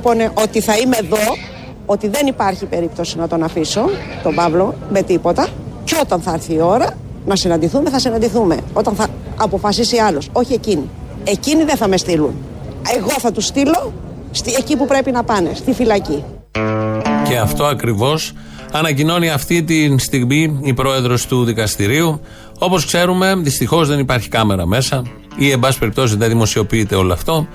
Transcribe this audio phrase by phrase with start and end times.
[0.00, 1.36] του λέω λοιπόν ότι θα είμαι εδώ,
[1.86, 3.84] ότι δεν υπάρχει περίπτωση να τον αφήσω,
[4.22, 5.48] τον Παύλο, με τίποτα.
[5.84, 8.56] Και όταν θα έρθει η ώρα να συναντηθούμε, θα συναντηθούμε.
[8.72, 10.28] Όταν θα αποφασίσει άλλος.
[10.32, 10.88] Όχι εκείνοι.
[11.24, 12.34] Εκείνοι δεν θα με στείλουν.
[12.96, 13.92] Εγώ θα τους στείλω
[14.58, 16.24] εκεί που πρέπει να πάνε, στη φυλακή.
[17.28, 18.32] Και αυτό ακριβώς
[18.72, 22.20] ανακοινώνει αυτή τη στιγμή η πρόεδρος του δικαστηρίου.
[22.58, 25.02] Όπως ξέρουμε, δυστυχώς δεν υπάρχει κάμερα μέσα
[25.36, 27.46] ή, εν πάση περιπτώσει, δεν δημοσιοποιείται όλο αυτό.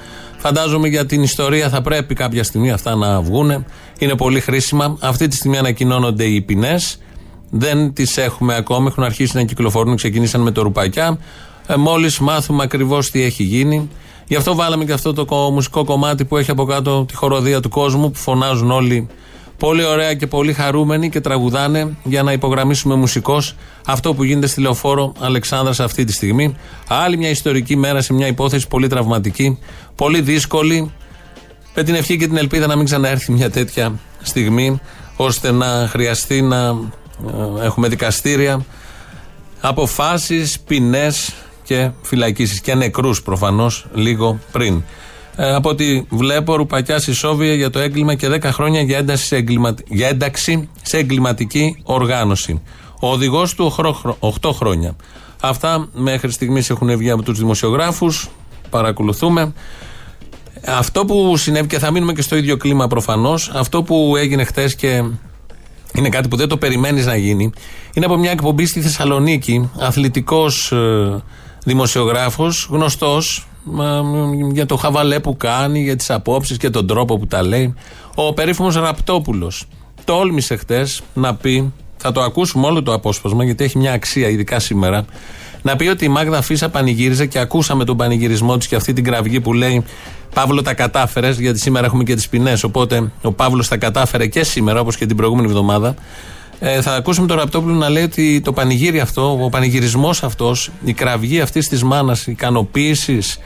[0.45, 3.65] Φαντάζομαι για την ιστορία θα πρέπει κάποια στιγμή αυτά να βγουν.
[3.99, 4.97] Είναι πολύ χρήσιμα.
[4.99, 6.97] Αυτή τη στιγμή ανακοινώνονται οι ποινές.
[7.49, 8.87] Δεν τις έχουμε ακόμα.
[8.87, 9.95] Έχουν αρχίσει να κυκλοφορούν.
[9.95, 11.19] Ξεκινήσαν με το ρουπακιά.
[11.67, 13.89] Ε, Μόλις μάθουμε ακριβώς τι έχει γίνει.
[14.27, 17.69] Γι' αυτό βάλαμε και αυτό το μουσικό κομμάτι που έχει από κάτω τη χοροδία του
[17.69, 19.07] κόσμου που φωνάζουν όλοι
[19.57, 24.61] πολύ ωραία και πολύ χαρούμενοι και τραγουδάνε για να υπογραμμίσουμε μουσικώς αυτό που γίνεται στη
[24.61, 26.55] λεωφόρο Αλεξάνδρας αυτή τη στιγμή.
[26.87, 29.59] Άλλη μια ιστορική μέρα σε μια υπόθεση πολύ τραυματική,
[29.95, 30.91] πολύ δύσκολη.
[31.75, 34.79] Με την ευχή και την ελπίδα να μην ξαναέρθει μια τέτοια στιγμή,
[35.15, 38.65] ώστε να χρειαστεί να ε, έχουμε δικαστήρια,
[39.61, 44.83] αποφάσεις, ποινές και φυλακίσεις και νεκρούς προφανώς λίγο πριν.
[45.35, 49.43] Ε, από ό,τι βλέπω, ρουπακιά Σόβια για το έγκλημα και 10 χρόνια για ένταξη σε,
[49.87, 52.61] για ένταξη σε εγκληματική οργάνωση.
[52.99, 53.73] Ο οδηγός του
[54.19, 54.95] 8 χρόνια.
[55.41, 58.29] Αυτά μέχρι στιγμής έχουν βγει από τους δημοσιογράφους.
[58.69, 59.53] Παρακολουθούμε.
[60.65, 64.75] Αυτό που συνέβη και θα μείνουμε και στο ίδιο κλίμα προφανώς, αυτό που έγινε χτες
[64.75, 65.03] και
[65.93, 67.51] είναι κάτι που δεν το περιμένεις να γίνει,
[67.93, 71.23] είναι από μια εκπομπή στη Θεσσαλονίκη, αθλητικός ε,
[71.63, 73.47] δημοσιογράφος, γνωστός
[74.51, 77.73] για το χαβαλέ που κάνει, για τις απόψεις και τον τρόπο που τα λέει.
[78.15, 79.65] Ο περίφημος Ραπτόπουλος
[80.05, 84.59] τόλμησε χτες να πει, θα το ακούσουμε όλο το απόσπασμα γιατί έχει μια αξία, ειδικά
[84.59, 85.05] σήμερα,
[85.61, 89.03] να πει ότι η Μάγδα Φίσα πανηγύριζε και ακούσαμε τον πανηγυρισμό της και αυτή την
[89.03, 89.83] κραυγή που λέει
[90.33, 92.63] Παύλο τα κατάφερες, γιατί σήμερα έχουμε και τις ποινές.
[92.63, 95.95] Οπότε ο Παύλος τα κατάφερε και σήμερα, όπως και την προηγούμενη εβδομάδα.
[96.65, 100.93] Ε, θα ακούσουμε τον Ραπτόπουλο να λέει ότι το πανηγύρι αυτό, ο πανηγυρισμός αυτός, η
[100.93, 103.39] κραυγή αυτής της μάνας, ικανοποίησης,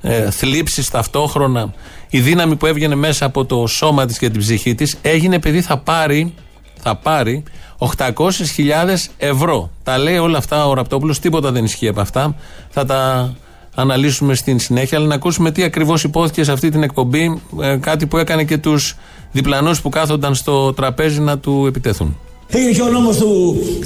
[0.00, 1.74] ε, θλίψει ταυτόχρονα,
[2.08, 5.60] η δύναμη που έβγαινε μέσα από το σώμα της και την ψυχή της, έγινε επειδή
[5.60, 6.34] θα πάρει,
[6.82, 7.42] θα πάρει
[7.78, 9.70] 800.000 ευρώ.
[9.82, 12.34] Τα λέει όλα αυτά ο Ραπτόπουλος, τίποτα δεν ισχύει από αυτά.
[12.68, 13.32] Θα τα
[13.74, 18.06] αναλύσουμε στην συνέχεια, αλλά να ακούσουμε τι ακριβώς υπόθηκε σε αυτή την εκπομπή, ε, κάτι
[18.06, 18.96] που έκανε και τους
[19.32, 22.16] διπλανούς που κάθονταν στο τραπέζι να του επιτεθούν.
[22.56, 23.30] Έγινε και ο νόμος του,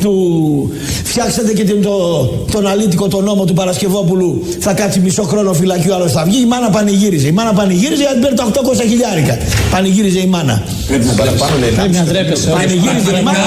[0.02, 0.12] του.
[1.04, 1.80] Φτιάξατε και τον,
[2.52, 4.30] τον αλήτικο τον νόμο του Παρασκευόπουλου.
[4.60, 6.40] Θα κάτσει μισό χρόνο φυλακίου, άλλος θα βγει.
[6.40, 7.26] Η μάνα πανηγύριζε.
[7.26, 8.50] Η μάνα πανηγύριζε γιατί παίρνει τα 800
[8.90, 9.34] χιλιάρικα.
[9.70, 10.62] Πανηγύριζε η μάνα.
[10.88, 11.70] Πρέπει να παραπάνω λέει.
[11.70, 12.48] Πρέπει να ντρέπεσαι.
[12.58, 13.46] Πανηγύριζε η μάνα.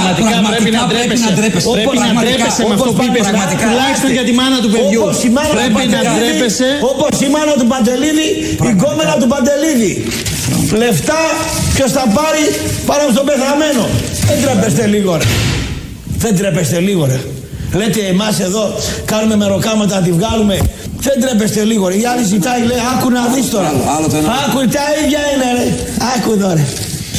[0.52, 1.70] Πρέπει να ντρέπεσαι.
[1.78, 3.26] Πρέπει να ντρέπεσαι με αυτό που είπες.
[3.66, 5.02] Τουλάχιστον για τη μάνα του παιδιού.
[5.58, 6.70] Πρέπει να ντρέπεσαι.
[6.92, 8.28] Όπως η μάνα του Παντελίδη,
[8.72, 9.94] η κόμενα του Παντελίδη.
[10.78, 11.22] Λεφτά
[11.76, 12.44] ποιος θα πάρει
[12.86, 13.84] πάνω στον πεθαμένο.
[14.28, 15.24] Δεν τρέπεστε λίγο ρε.
[16.18, 17.20] Δεν τρέπεστε λίγο ρε.
[17.74, 18.74] Λέτε εμάς εδώ
[19.06, 20.56] κάνουμε μεροκάματα να τη βγάλουμε.
[21.00, 21.96] Δεν τρέπεστε λίγο ρε.
[21.96, 23.68] Η άλλη ζητάει λέει άκου να δεις τώρα.
[23.68, 24.08] Άλλο, άλλο
[24.46, 25.68] άκου τα ίδια είναι ρε.
[26.16, 26.66] Άκου εδώ ρε.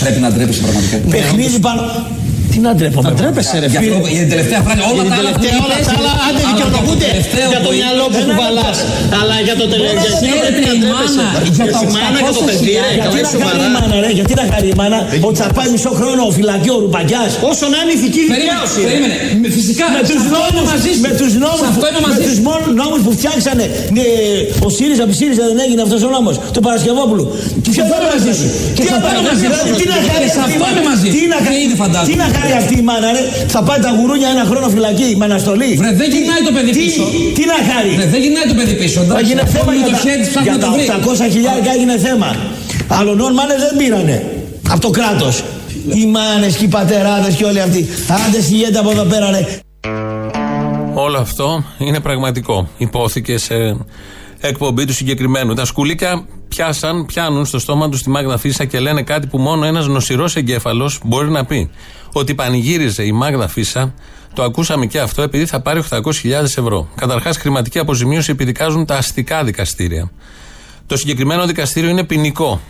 [0.01, 0.97] Πρέπει να ντρέπεσαι πραγματικά.
[0.97, 1.83] Παιχνίδι πάνω.
[2.53, 3.09] Τι να ντρέπομαι.
[3.09, 3.97] Να ντρέπεσαι, ρε φίλε.
[4.15, 5.31] Για την τελευταία φράση, όλα τα άλλα
[5.67, 7.11] όλα τα άλλα άντε δικαιολογούνται
[7.53, 8.69] για το μυαλό που κουβαλά.
[9.21, 10.15] Αλλά για το τελευταίο.
[10.81, 11.27] η μάνα.
[11.59, 12.75] Για τη μάνα και το παιδί.
[13.01, 14.11] Γιατί να χαρεί η μάνα, ρε.
[14.19, 14.99] Γιατί να χαρεί η μάνα.
[15.29, 17.23] Ότι θα πάει μισό χρόνο φυλακή ο ρουπακιά.
[17.51, 18.81] Όσο να είναι ηθική δικαίωση.
[18.89, 19.17] Περίμενε.
[19.57, 19.85] Φυσικά.
[19.97, 20.61] Με του νόμου.
[21.07, 21.27] Με του
[22.81, 23.65] νόμου που φτιάξανε.
[24.67, 26.31] Ο ΣΥΡΙΖΑ, ο ΣΥΡΙΖΑ δεν έγινε αυτό ο νόμο.
[26.55, 27.25] Του Παρασκευόπουλου.
[27.65, 28.47] Και ποιο θα μαζί σου.
[28.77, 29.75] Και θα πάει μαζί σου.
[29.81, 32.01] Τι να κάνει αυτή η μάνα.
[32.09, 33.23] Τι να κάνει αυτή η μάνα, ρε.
[33.55, 35.71] Θα πάει τα γουρούνια ένα χρόνο φυλακή με αναστολή.
[35.81, 37.03] Βρε, δεν γυρνάει το παιδί πίσω.
[37.37, 39.01] Τι να κάνει; Βρε, δεν γυρνάει το παιδί πίσω.
[39.17, 39.73] Θα γίνει θέμα
[40.49, 40.69] για τα
[41.27, 42.29] 800 χιλιάρικα έγινε θέμα.
[42.99, 44.17] Άλλων μάνες δεν πήρανε.
[44.73, 45.45] Από το κράτος.
[45.95, 47.89] Οι μάνες και οι πατεράδες και όλοι αυτοί.
[48.27, 49.47] Άντε συγγέντε από εδώ πέρα, ρε.
[50.95, 52.69] Όλο αυτό είναι πραγματικό.
[52.77, 53.55] Υπόθηκε σε
[54.41, 55.55] εκπομπή του συγκεκριμένου.
[55.55, 56.25] Τα σκουλίκια
[56.55, 60.37] πιάσαν, πιάνουν στο στόμα τους τη Μάγδα Φίσα και λένε κάτι που μόνο ένας νοσηρός
[60.37, 61.71] εγκέφαλος μπορεί να πει.
[62.13, 63.95] Ότι πανηγύριζε η Μάγδα Φίσα,
[64.35, 66.03] το ακούσαμε και αυτό, επειδή θα πάρει 800.000
[66.43, 66.89] ευρώ.
[66.95, 70.11] Καταρχάς, χρηματική αποζημίωση επιδικάζουν τα αστικά δικαστήρια.
[70.87, 72.61] Το συγκεκριμένο δικαστήριο είναι ποινικό.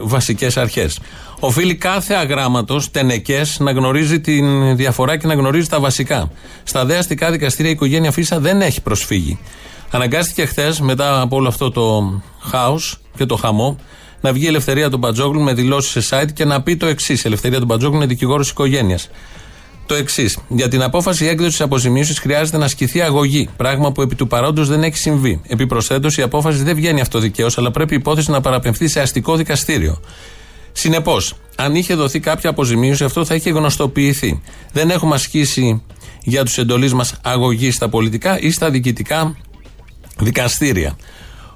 [0.00, 0.98] Βασικές αρχές.
[1.40, 4.42] Οφείλει κάθε αγράμματος, τενεκές, να γνωρίζει τη
[4.74, 6.30] διαφορά και να γνωρίζει τα βασικά.
[6.62, 9.38] Στα δε αστικά δικαστήρια η οικογένεια Φίσα δεν έχει προσφύγει.
[9.90, 13.78] Αναγκάστηκε χθες, μετά από όλο αυτό το χάος και το χαμό,
[14.20, 17.24] να βγει η Ελευθερία του Μπατζόγλου με δηλώσει σε site και να πει το εξής.
[17.24, 19.08] Η Ελευθερία του Μπατζόγλου είναι δικηγόρος οικογένειας.
[19.86, 20.38] το εξής.
[20.48, 23.48] Για την απόφαση έκδοσης αποζημίωσης χρειάζεται να ασκηθεί αγωγή.
[23.56, 25.40] Πράγμα που επί του παρόντος δεν έχει συμβεί.
[25.46, 30.00] Επιπροσθέτως, η απόφαση δεν βγαίνει αυτοδικαίω, αλλά πρέπει η υπόθεση να παραπεμφθεί σε αστικό δικαστήριο.
[30.72, 34.42] Συνεπώς, αν είχε δοθεί κάποια αποζημίωση, αυτό θα είχε γνωστοποιηθεί.
[34.72, 35.82] Δεν έχουμε ασκήσει
[36.22, 39.36] για τους εντολείς μας αγωγή στα πολιτικά ή στα διοικητικά
[40.20, 40.96] δικαστήρια.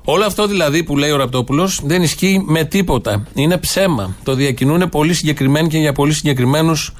[0.04, 3.26] Όλο αυτό δηλαδή που λέει ο Ραπτόπουλος δεν ισχύει με τίποτα.
[3.34, 4.16] Είναι ψέμα.
[4.22, 6.92] Το διακινούν πολύ συγκεκριμένοι και για πολύ συγκεκριμένους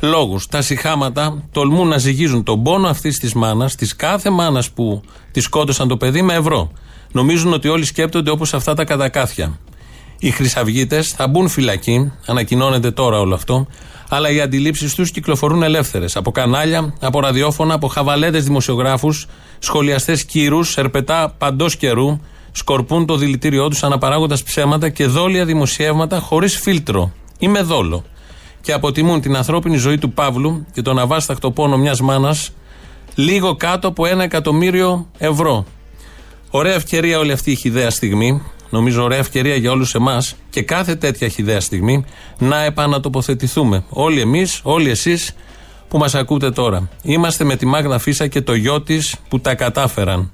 [0.00, 0.46] λόγους.
[0.46, 5.40] Τα συχάματα τολμούν να ζυγίζουν τον πόνο αυτής της μάνας, της κάθε μάνας που τη
[5.40, 6.70] σκότωσαν το παιδί, με ευρώ.
[7.12, 9.58] Νομίζουν ότι όλοι σκέπτονται όπως αυτά τα κατακάθια.
[10.18, 13.66] Οι χρυσαυγίτες θα μπουν φυλακή, ανακοινώνεται τώρα όλο αυτό,
[14.12, 16.16] αλλά οι αντιλήψεις τους κυκλοφορούν ελεύθερες.
[16.16, 19.26] Από κανάλια, από ραδιόφωνα, από χαβαλέτες δημοσιογράφους,
[19.58, 22.20] σχολιαστές κύρους, ερπετά παντός καιρού,
[22.52, 28.04] σκορπούν το δηλητήριό τους αναπαράγοντας ψέματα και δόλια δημοσιεύματα χωρίς φίλτρο ή με δόλο.
[28.60, 32.52] Και αποτιμούν την ανθρώπινη ζωή του Παύλου και τον αβάσταχτο πόνο μιας μάνας
[33.14, 35.64] λίγο κάτω από ένα εκατομμύριο ευρώ.
[36.50, 38.42] Ωραία ευκαιρία όλη αυτή η χιδέα στιγμή.
[38.70, 42.04] Νομίζω ωραία ευκαιρία για όλους εμάς και κάθε τέτοια χιδέα στιγμή
[42.38, 43.84] να επανατοποθετηθούμε.
[43.88, 45.34] Όλοι εμείς, όλοι εσείς
[45.88, 46.88] που μας ακούτε τώρα.
[47.02, 50.30] Είμαστε με τη Μάγδα Φίσα και το γιο της που τα κατάφεραν.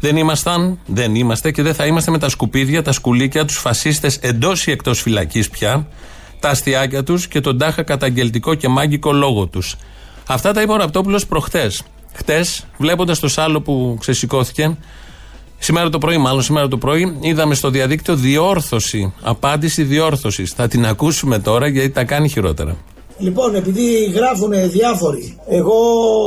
[0.00, 4.16] Δεν ήμασταν, δεν είμαστε και δεν θα είμαστε με τα σκουπίδια, τα σκουλίκια, τους φασίστες
[4.16, 5.88] εντός ή εκτός φυλακής πια,
[6.40, 9.76] τα αστιάκια τους και τον τάχα καταγγελτικό και μάγκικο λόγο τους.
[10.26, 11.82] Αυτά τα είπε ο Ραπτόπουλος προχτές.
[12.12, 14.76] Χτες, βλέποντας το σάλο που ξεσηκώθηκε,
[15.58, 19.12] σήμερα το πρωί, μάλλον σήμερα το πρωί, είδαμε στο διαδίκτυο διόρθωση.
[19.22, 20.52] Απάντηση διόρθωσης.
[20.52, 22.76] Θα την ακούσουμε τώρα γιατί τα κάνει χειρότερα.
[23.18, 25.74] Λοιπόν, επειδή γράφουν διάφοροι, εγώ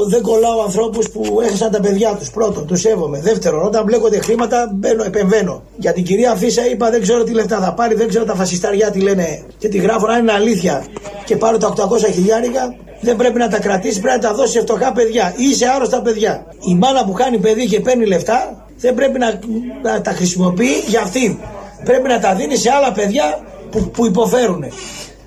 [0.10, 2.30] δεν κολλάω ανθρώπους που έχασαν τα παιδιά τους.
[2.30, 3.22] Πρώτον, του σέβομαι.
[3.22, 5.64] Δεύτερον, όταν μπλέκονται χρήματα, μπαίνω, επεμβαίνω.
[5.78, 8.92] Για την κυρία Φίσα είπα δεν ξέρω τι λεφτά θα πάρει, δεν ξέρω τα φασισταριά
[8.92, 10.10] τι λένε και τη γράφουν.
[10.10, 10.86] Αν είναι αλήθεια
[11.26, 14.60] και πάρω τα 800 χιλιάρικα, δεν πρέπει να τα κρατήσει, πρέπει να τα δώσει σε
[14.60, 16.46] φτωχά παιδιά ή σε άρρωστα παιδιά.
[16.70, 19.40] Η μάνα που κάνει παιδί και παίρνει λεφτά δεν πρέπει να,
[19.82, 21.38] να τα χρησιμοποιεί για αυτήν.
[21.84, 23.40] Πρέπει να τα δίνει σε άλλα παιδιά
[23.72, 24.64] που, που υποφέρουν.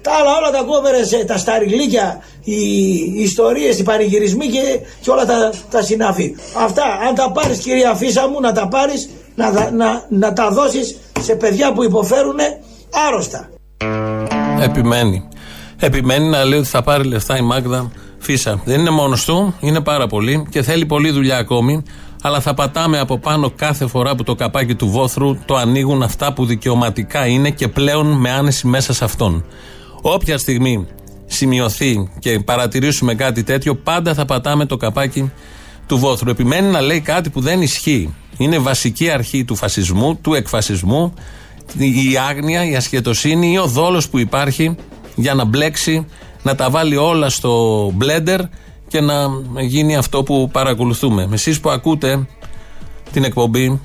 [0.03, 2.55] Τα άλλα όλα τα κόβερε, τα σταριλίκια, οι,
[3.17, 4.61] οι ιστορίες, οι πανηγυρισμοί και,
[5.01, 6.37] και όλα τα, τα συνάφη.
[6.65, 10.97] Αυτά, αν τα πάρεις κυρία Φίσα μου, να τα πάρεις, να, να, να τα δώσεις
[11.21, 12.39] σε παιδιά που υποφέρουν
[13.09, 13.49] άρρωστα.
[14.61, 15.29] Επιμένει.
[15.81, 18.61] Επιμένει να λέει ότι θα πάρει λεφτά η Μάγδα Φίσα.
[18.65, 21.83] Δεν είναι μόνος του, είναι πάρα πολύ και θέλει πολλή δουλειά ακόμη.
[22.25, 26.33] Αλλά θα πατάμε από πάνω κάθε φορά που το καπάκι του βόθρου το ανοίγουν αυτά
[26.33, 29.45] που δικαιωματικά είναι και πλέον με άνεση μέσα σε αυτόν.
[30.03, 30.87] Όποια στιγμή
[31.27, 35.33] σημειωθεί και παρατηρήσουμε κάτι τέτοιο, πάντα θα πατάμε το καπάκι
[35.87, 36.31] του βόθρου.
[36.31, 38.15] Επιμένει να λέει κάτι που δεν ισχύει.
[38.37, 41.15] Είναι βασική αρχή του φασισμού, του εκφασισμού,
[41.79, 44.77] η άγνοια, η ασχετοσύνη ή ο δόλος που υπάρχει
[45.15, 46.07] για να μπλέξει,
[46.43, 48.41] να τα βάλει όλα στο μπλέντερ
[48.93, 49.31] και να
[49.61, 51.29] γίνει αυτό που παρακολουθούμε.
[51.33, 52.27] Εσείς που ακούτε
[53.13, 53.81] την εκπομπή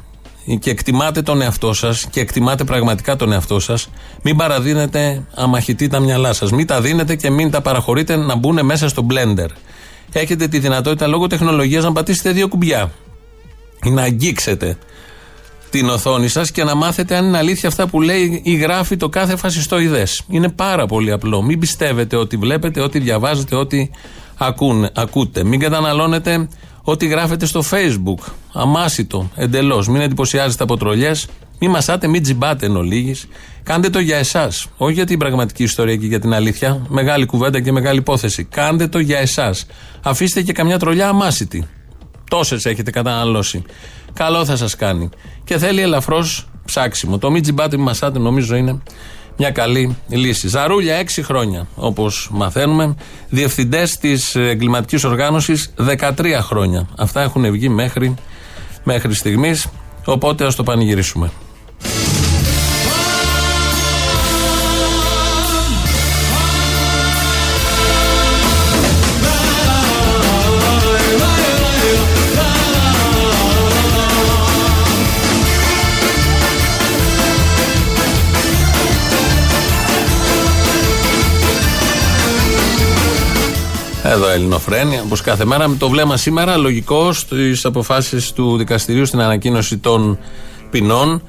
[0.59, 3.89] και εκτιμάτε τον εαυτό σας και εκτιμάτε πραγματικά τον εαυτό σας,
[4.21, 6.51] μην παραδίνετε αμαχητή τα μυαλά σας.
[6.51, 9.49] Μην τα δίνετε και μην τα παραχωρείτε να μπουν μέσα στο blender.
[10.11, 12.91] Έχετε τη δυνατότητα λόγω τεχνολογίας να πατήσετε δύο κουμπιά
[13.83, 14.77] ή να αγγίξετε
[15.69, 19.09] την οθόνη σας και να μάθετε αν είναι αλήθεια αυτά που λέει ή γράφει το
[19.09, 20.07] κάθε φασιστοειδέ.
[20.29, 21.41] Είναι πάρα πολύ απλό.
[21.41, 23.91] Μην πιστεύετε ότι βλέπετε, ότι διαβάζετε, ότι
[24.93, 25.43] ακούτε.
[25.43, 26.47] Μην καταναλώνετε
[26.81, 28.31] ό,τι γράφετε στο facebook.
[28.53, 29.87] Αμάσιτο, εντελώς.
[29.87, 31.27] Μην εντυπωσιάζετε από τρολιές.
[31.59, 33.27] Μην μασάτε, μην τζιμπάτε εν ολίγης.
[33.63, 34.67] Κάντε το για εσάς.
[34.77, 36.85] Όχι για την πραγματική ιστορία και για την αλήθεια.
[36.87, 38.43] Μεγάλη κουβέντα και μεγάλη υπόθεση.
[38.43, 39.65] Κάντε το για εσάς.
[40.01, 41.67] Αφήστε και καμιά τρολιά αμάσιτη.
[42.29, 43.63] Τόσες έχετε καταναλώσει.
[44.13, 45.09] Καλό θα σας κάνει.
[45.43, 47.17] Και θέλει ελαφρώς ψάξιμο.
[47.17, 48.81] Το μην τζιμπάτε, μην μασάτε, νομίζω είναι
[49.37, 50.47] μια καλή λύση.
[50.47, 52.95] Ζαρούλια, 6 χρόνια, όπως μαθαίνουμε.
[53.29, 56.87] Διευθυντές της εγκληματικής οργάνωσης, 13 χρόνια.
[56.97, 58.15] Αυτά έχουν βγει μέχρι,
[58.83, 59.67] μέχρι στιγμής.
[60.05, 61.31] Οπότε ας το πανηγυρίσουμε.
[84.09, 85.67] Εδώ Ελληνοφρένια, όπως κάθε μέρα.
[85.67, 90.17] Με το βλέμμα σήμερα, λογικό στις αποφάσεις του δικαστηρίου στην ανακοίνωση των
[90.69, 91.21] ποινών.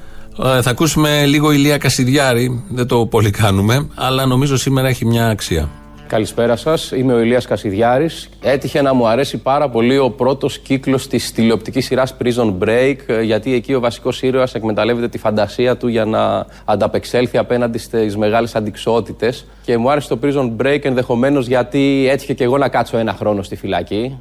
[0.44, 2.64] Ε, θα ακούσουμε λίγο ηλία Κασιδιάρη.
[2.68, 5.68] Δεν το πολύ κάνουμε, αλλά νομίζω σήμερα έχει μια αξία.
[6.08, 6.90] Καλησπέρα σας.
[6.90, 8.28] Είμαι ο Ηλίας Κασιδιάρης.
[8.42, 13.54] Έτυχε να μου αρέσει πάρα πολύ ο πρώτος κύκλος της τηλεοπτικής σειράς Prison Break, γιατί
[13.54, 19.46] εκεί ο βασικός ήρωας εκμεταλλεύεται τη φαντασία του για να ανταπεξέλθει απέναντι στις μεγάλες αντικσότητες.
[19.64, 23.42] Και μου άρεσε το Prison Break ενδεχομένως γιατί έτυχε και εγώ να κάτσω ένα χρόνο
[23.42, 24.18] στη φυλακή.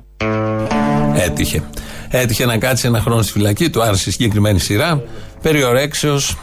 [1.16, 1.64] Έτυχε.
[2.10, 5.04] Έτυχε να κάτσει ένα χρόνο στη φυλακή, του άρεσε η συγκεκριμένη σειρά.
[5.42, 6.38] Περιορέξεως,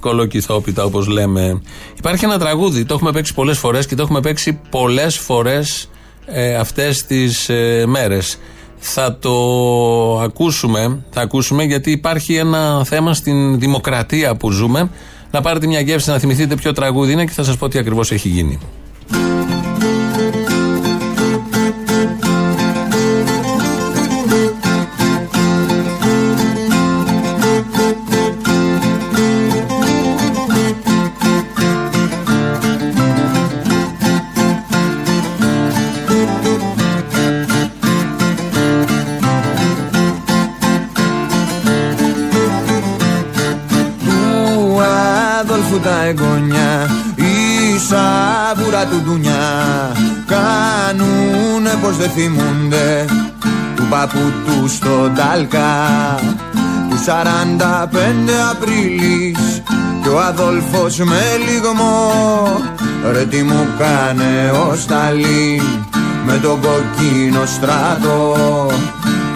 [0.00, 1.62] κολοκυθόπιτα όπως λέμε.
[1.98, 5.88] Υπάρχει ένα τραγούδι, το έχουμε παίξει πολλές φορές και το έχουμε παίξει πολλές φορές
[6.26, 8.38] ε, αυτές τις ε, μέρες.
[8.78, 9.32] Θα το
[10.20, 14.90] ακούσουμε, θα ακούσουμε γιατί υπάρχει ένα θέμα στην δημοκρατία που ζούμε.
[15.30, 18.10] Να πάρετε μια γεύση να θυμηθείτε ποιο τραγούδι είναι και θα σας πω τι ακριβώς
[18.12, 18.58] έχει γίνει.
[48.90, 49.92] Του ντουνιά.
[50.26, 53.04] Κάνουνε πως δεν θυμούνται
[53.76, 55.86] Του παππού του στο Τάλκα
[56.90, 57.10] Του 45
[58.50, 59.62] Απρίλης
[60.02, 62.12] Κι ο Αδόλφος με λιγμό.
[63.12, 65.62] Ρε τι μου κάνε ο Σταλίν
[66.26, 68.36] Με τον κοκκίνο στράτο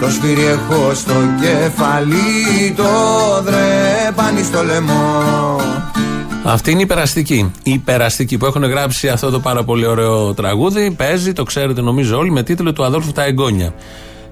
[0.03, 2.83] το σφύρι έχω στο κεφαλί, το
[3.43, 5.61] δρέπανι στο λαιμό
[6.43, 7.51] αυτή είναι η περαστική.
[7.63, 10.91] Η περαστική που έχουν γράψει αυτό το πάρα πολύ ωραίο τραγούδι.
[10.91, 13.73] Παίζει, το ξέρετε νομίζω όλοι, με τίτλο του Αδόλφου Τα Εγγόνια.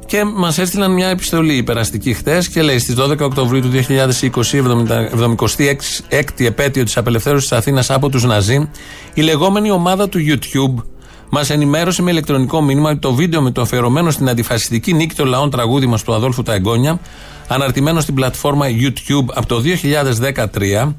[0.06, 4.62] Και μας έστειλαν μια επιστολή η περαστική χτες και λέει στις 12 Οκτωβρίου του 2020,
[6.10, 8.70] 76η επέτειο της απελευθέρωσης της Αθήνας από τους Ναζί,
[9.14, 10.84] η λεγόμενη ομάδα του YouTube
[11.30, 15.28] μας ενημέρωσε με ηλεκτρονικό μήνυμα ότι το βίντεο με το αφιερωμένο στην αντιφασιστική νίκη των
[15.28, 17.00] λαών τραγούδι μας του Αδόλφου Τα Εγγόνια,
[17.48, 19.62] αναρτημένο στην πλατφόρμα YouTube από το
[20.82, 20.94] 2013,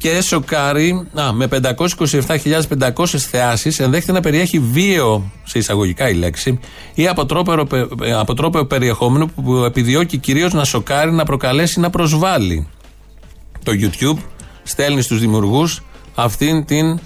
[0.00, 6.58] και σοκάρει α, με 527.500 θεάσεις, ενδέχεται να περιέχει βίαιο, σε εισαγωγικά η λέξη,
[6.94, 7.08] ή
[8.18, 12.68] αποτρόπαιο περιεχόμενο που επιδιώκει κυρίως να σοκάρει, να προκαλέσει, να προσβάλλει.
[13.64, 14.18] Το YouTube
[14.62, 15.82] στέλνει στους δημιουργούς
[16.14, 16.98] αυτήν την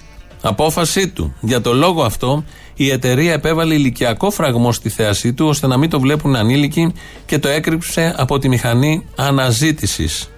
[0.43, 1.35] απόφασή του.
[1.41, 5.91] Για το λόγο αυτό, η εταιρεία επέβαλε ηλικιακό φραγμό στη θέασή του, ώστε να μην
[5.91, 6.93] το βλέπουν ανήλικοι
[7.27, 10.29] και το έκρυψε από τη μηχανή αναζήτησης.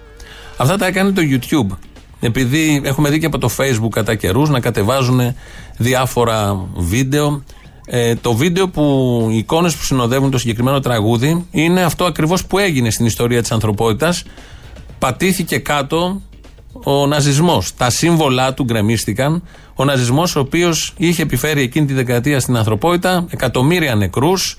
[0.57, 1.77] Αυτά τα έκανε το YouTube.
[2.19, 5.21] Επειδή έχουμε δει και από το Facebook κατά καιρούς να κατεβάζουν
[5.77, 7.43] διάφορα βίντεο.
[7.85, 12.57] Ε, το βίντεο που οι εικόνες που συνοδεύουν το συγκεκριμένο τραγούδι είναι αυτό ακριβώς που
[12.57, 14.23] έγινε στην ιστορία της ανθρωπότητας.
[14.99, 16.21] Πατήθηκε κάτω
[16.83, 17.73] ο ναζισμός.
[17.75, 19.43] Τα σύμβολά του γκρεμίστηκαν.
[19.75, 24.57] Ο ναζισμός, ο οποίος είχε επιφέρει εκείνη τη δεκαετία στην ανθρωπότητα εκατομμύρια νεκρούς,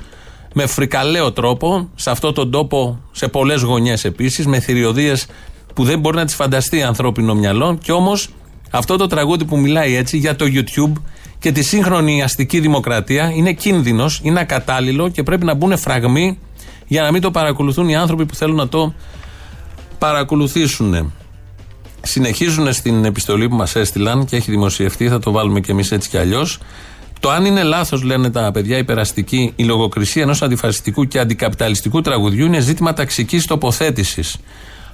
[0.54, 5.26] με φρικαλαίο τρόπο, σε αυτόν τον τόπο σε πολλές γωνιές επίσης, με θηριωδίες
[5.78, 7.78] που δεν μπορεί να τις φανταστεί ανθρώπινο μυαλό.
[7.82, 8.28] Και όμως
[8.70, 10.92] αυτό το τραγούδι που μιλάει έτσι για το YouTube
[11.38, 16.38] και τη σύγχρονη αστική δημοκρατία είναι κίνδυνος, είναι ακατάλληλο και πρέπει να μπουν φραγμοί
[16.86, 18.94] για να μην το παρακολουθούν οι άνθρωποι που θέλουν να το
[19.98, 21.12] παρακολουθήσουν.
[22.02, 26.08] Συνεχίζουν στην επιστολή που μας έστειλαν και έχει δημοσιευτεί, θα το βάλουμε κι εμείς έτσι
[26.08, 26.58] κι αλλιώς.
[27.20, 32.00] Το αν είναι λάθος, λένε τα παιδιά, η περαστική, η λογοκρισία ενός αντιφασιστικού και αντικαπιταλιστικού
[32.00, 34.36] τραγουδιού είναι ζήτημα ταξικής τοποθέτησης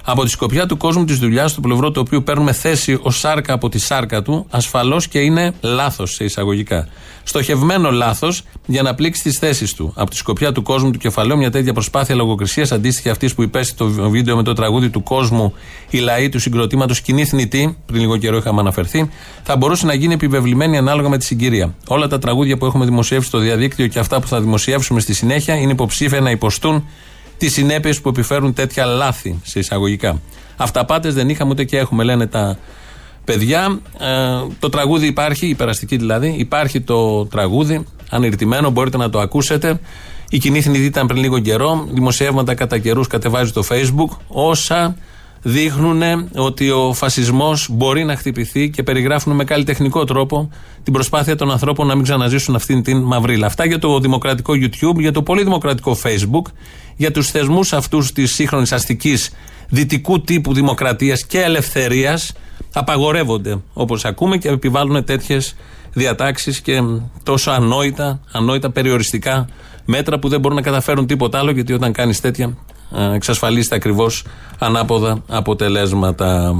[0.05, 3.53] από τη σκοπιά του κόσμου της δουλειάς, στο πλευρό του οποίου παίρνουμε θέση ως σάρκα
[3.53, 6.87] από τη σάρκα του, ασφαλώς και είναι λάθος σε εισαγωγικά.
[7.23, 9.93] Στοχευμένο λάθος για να πλήξει τις θέσεις του.
[9.95, 13.75] Από τη σκοπιά του κόσμου του κεφαλαίου, μια τέτοια προσπάθεια λογοκρισίας αντίστοιχη αυτή που υπέστη
[13.75, 15.53] το βίντεο με το τραγούδι του κόσμου,
[15.89, 19.09] η λαοί του συγκροτήματος κοινή θνητή, πριν λίγο καιρό είχαμε αναφερθεί,
[19.43, 21.75] θα μπορούσε να γίνει επιβεβλημένη ανάλογα με τη συγκυρία.
[21.87, 25.55] Όλα τα τραγούδια που έχουμε δημοσιεύσει στο διαδίκτυο και αυτά που θα δημοσιεύσουμε στη συνέχεια
[25.55, 26.83] είναι υποψήφια να υποστούν
[27.37, 30.21] τις συνέπειες που επιφέρουν τέτοια λάθη σε εισαγωγικά.
[30.57, 32.57] Αυταπάτε δεν είχαμε ούτε και έχουμε, λένε τα
[33.25, 33.79] παιδιά.
[33.99, 34.05] Ε,
[34.59, 36.35] το τραγούδι υπάρχει, η περαστική δηλαδή.
[36.37, 39.79] Υπάρχει το τραγούδι, ανηρτημένο, μπορείτε να το ακούσετε.
[40.29, 41.87] Η κοινή θνητή ήταν πριν λίγο καιρό.
[41.91, 44.17] Δημοσιεύματα κατά καιρούς κατεβάζει το Facebook.
[44.27, 44.95] Όσα
[45.47, 46.01] δείχνουν
[46.35, 50.49] ότι ο φασισμός μπορεί να χτυπηθεί και περιγράφουν με καλλιτεχνικό τρόπο
[50.83, 53.45] την προσπάθεια των ανθρώπων να μην ξαναζήσουν αυτήν την μαυρίλα.
[53.45, 56.51] Αυτά για το δημοκρατικό YouTube, για το πολύ δημοκρατικό Facebook,
[56.95, 59.31] για τους θεσμούς αυτούς της σύγχρονης αστικής
[59.69, 62.33] δυτικού τύπου δημοκρατίας και ελευθερίας
[62.73, 65.55] απαγορεύονται όπως ακούμε και επιβάλλουν τέτοιες
[65.93, 66.81] διατάξεις και
[67.23, 69.47] τόσο ανόητα, ανόητα περιοριστικά
[69.85, 72.51] μέτρα που δεν μπορούν να καταφέρουν τίποτα άλλο γιατί όταν κάνεις τέτοια ε,
[73.13, 74.25] εξασφαλίσετε ακριβώς
[74.59, 76.55] ανάποδα αποτελέσματα.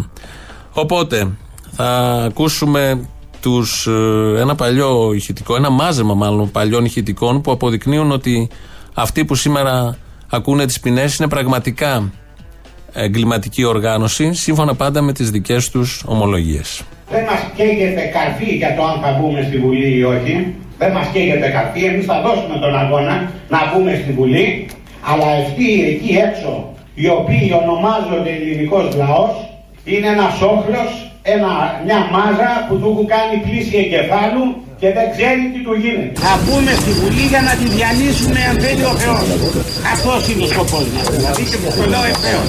[0.74, 1.32] Οπότε
[1.72, 3.08] θα ακούσουμε
[3.42, 8.50] τους, ε, ένα παλιό ηχητικό, ένα μάζεμα μάλλον παλιών ηχητικών που αποδεικνύουν ότι
[8.94, 9.98] αυτοί που σήμερα
[10.30, 12.12] ακούνε τις ποινές είναι πραγματικά
[12.94, 16.82] εγκληματική οργάνωση σύμφωνα πάντα με τις δικές τους ομολογίες.
[17.10, 20.56] Δεν μας καίγεται καρφί για το αν θα μπούμε στη Βουλή ή όχι.
[20.78, 21.84] Δεν μας καίγεται καρφί.
[21.84, 24.68] Εμείς θα δώσουμε τον αγώνα να μπούμε στη Βουλή.
[25.10, 26.52] Αλλά αυτοί εκεί έξω
[27.02, 29.34] οι οποίοι ονομάζονται ελληνικός λαός
[29.92, 30.90] είναι ένας όχλος,
[31.34, 31.52] ένα,
[31.86, 34.46] μια μάζα που του έχουν κάνει πλήση εγκεφάλου
[34.82, 36.16] και δεν ξέρει τι του γίνεται.
[36.28, 39.22] Θα μπούμε στη Βουλή για να τη διαλύσουμε αν θέλει ο Θεός.
[39.94, 41.06] Αυτός είναι ο σκοπός μας.
[41.16, 42.48] Δηλαδή και που το λέω ευθέως.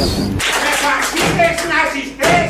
[0.65, 2.47] Με φασίστες, ναζιστές,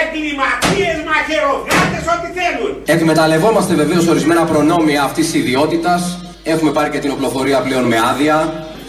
[0.00, 2.72] εγκληματίες, μαχαιροδράτες, ό,τι θέλουν.
[2.96, 6.00] Εκμεταλλευόμαστε βεβαίως ορισμένα προνόμια αυτής της ιδιότητας.
[6.52, 8.38] Έχουμε πάρει και την οπλοφορία πλέον με άδεια.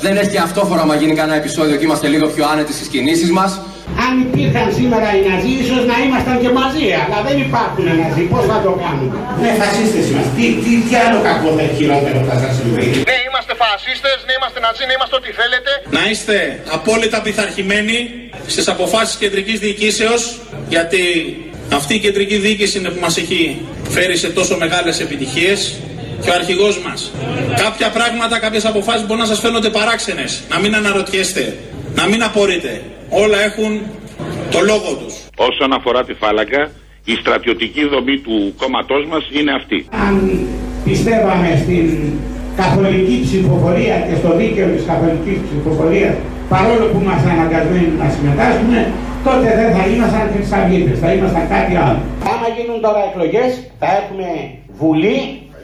[0.01, 3.51] Δεν έχει αυτόφορα μα γίνει κανένα επεισόδιο και είμαστε λίγο πιο άνετοι στις κινήσεις μας.
[4.05, 6.87] Αν υπήρχαν σήμερα οι Ναζί, ίσως να ήμασταν και μαζί.
[7.01, 8.23] Αλλά δεν υπάρχουν Ναζί.
[8.33, 10.31] Πώς θα το κάνουμε; Ναι, φασίστες είμαστε.
[10.37, 12.87] Τι, τι, τι άλλο κακό θα χειρότερο θα σα συμβεί.
[13.09, 15.71] Ναι, είμαστε φασίστες, ναι, είμαστε Ναζί, ναι, είμαστε ό,τι θέλετε.
[15.97, 16.35] Να είστε
[16.77, 17.97] απόλυτα πειθαρχημένοι
[18.53, 20.21] στις αποφάσεις κεντρικής διοικήσεως,
[20.73, 21.01] γιατί
[21.79, 23.41] αυτή η κεντρική διοίκηση είναι που μας έχει
[23.95, 25.59] φέρει σε τόσο μεγάλες επιτυχίες
[26.23, 27.11] και ο αρχηγός μας.
[27.63, 30.43] Κάποια πράγματα, κάποιες αποφάσεις μπορεί να σας φαίνονται παράξενες.
[30.49, 31.57] Να μην αναρωτιέστε,
[31.95, 32.81] να μην απορείτε.
[33.09, 33.71] Όλα έχουν
[34.51, 35.13] το λόγο τους.
[35.35, 36.63] Όσον αφορά τη φάλαγγα,
[37.05, 39.85] η στρατιωτική δομή του κόμματός μας είναι αυτή.
[40.07, 40.15] Αν
[40.85, 41.85] πιστεύαμε στην
[42.61, 46.15] καθολική ψηφοφορία και στο δίκαιο της καθολικής ψηφοφορίας
[46.53, 48.79] παρόλο που είμαστε αναγκασμένοι να συμμετάσχουμε
[49.27, 52.01] τότε δεν θα ήμασταν χρυσαυγίτες, θα ήμασταν κάτι άλλο.
[52.31, 54.29] Άμα γίνουν τώρα εκλογές θα έχουμε
[54.79, 55.17] βουλή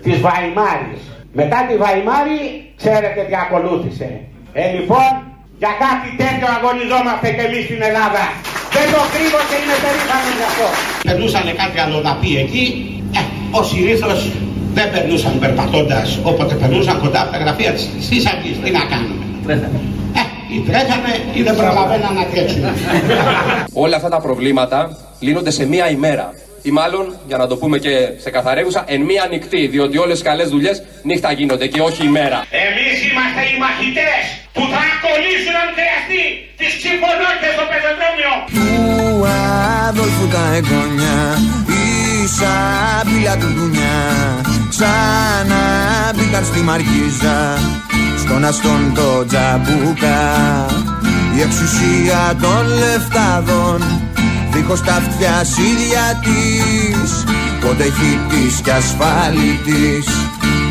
[0.08, 1.02] της Βαϊμάρης.
[1.40, 2.40] Μετά τη Βαϊμάρη
[2.82, 4.10] ξέρετε τι ακολούθησε.
[4.62, 5.10] Ε λοιπόν
[5.62, 8.24] για κάτι τέτοιο αγωνιζόμαστε και εμείς στην Ελλάδα.
[8.76, 10.68] Δεν το κρύβω και είμαι περήφανος γι' αυτό.
[11.08, 12.66] Περνούσανε κάτι αλλοδαπή εκεί.
[13.18, 13.22] Ε,
[13.58, 14.20] ο Συρήθος
[14.78, 18.58] δεν περνούσαν περπατώντας όποτε περνούσαν κοντά από τα γραφεία της Χρυσής Αυγής.
[18.64, 19.24] Τι να κάνουμε.
[19.46, 19.80] Τρέχανε.
[20.20, 20.24] Ε,
[20.56, 22.64] ή τρέχανε ή δεν προλαβαίναν να τρέξουν.
[23.84, 24.80] Όλα αυτά τα προβλήματα
[25.20, 26.26] λύνονται σε μία ημέρα.
[26.62, 29.68] Ή μάλλον, για να το πούμε και σε καθαρέγουσα, εν μία νυχτή.
[29.68, 32.46] Διότι όλες οι καλές δουλειές νύχτα γίνονται και όχι ημέρα.
[32.68, 36.24] Εμείς είμαστε οι μαχητές που θα κολλήσουν αν χρειαστεί
[36.60, 38.34] τις ψηφονότητες στο πεζοδρόμιο.
[38.56, 39.28] Του
[39.88, 41.20] Αδόλφου τα εγγόνια
[41.68, 43.98] Η σαπίλα του δουνιά
[44.70, 45.66] Ξανά
[46.16, 47.58] μπήκαν στη Μαρκίζα
[48.18, 50.20] Στον αστόν το τζαμπούκα
[51.38, 53.82] Η εξουσία των λεφτάδων
[54.70, 57.24] Δίχως τα αυτιά ίδια της
[57.62, 60.06] Πότε χιτής και ασφάλιτης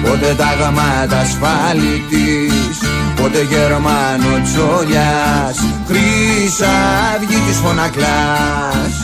[0.03, 2.79] Πότε τα γαμάτα ασφάλιτης
[3.17, 8.95] Πότε Γερμανο Τζόλιας Χρυσαυγή της φωνακλάς.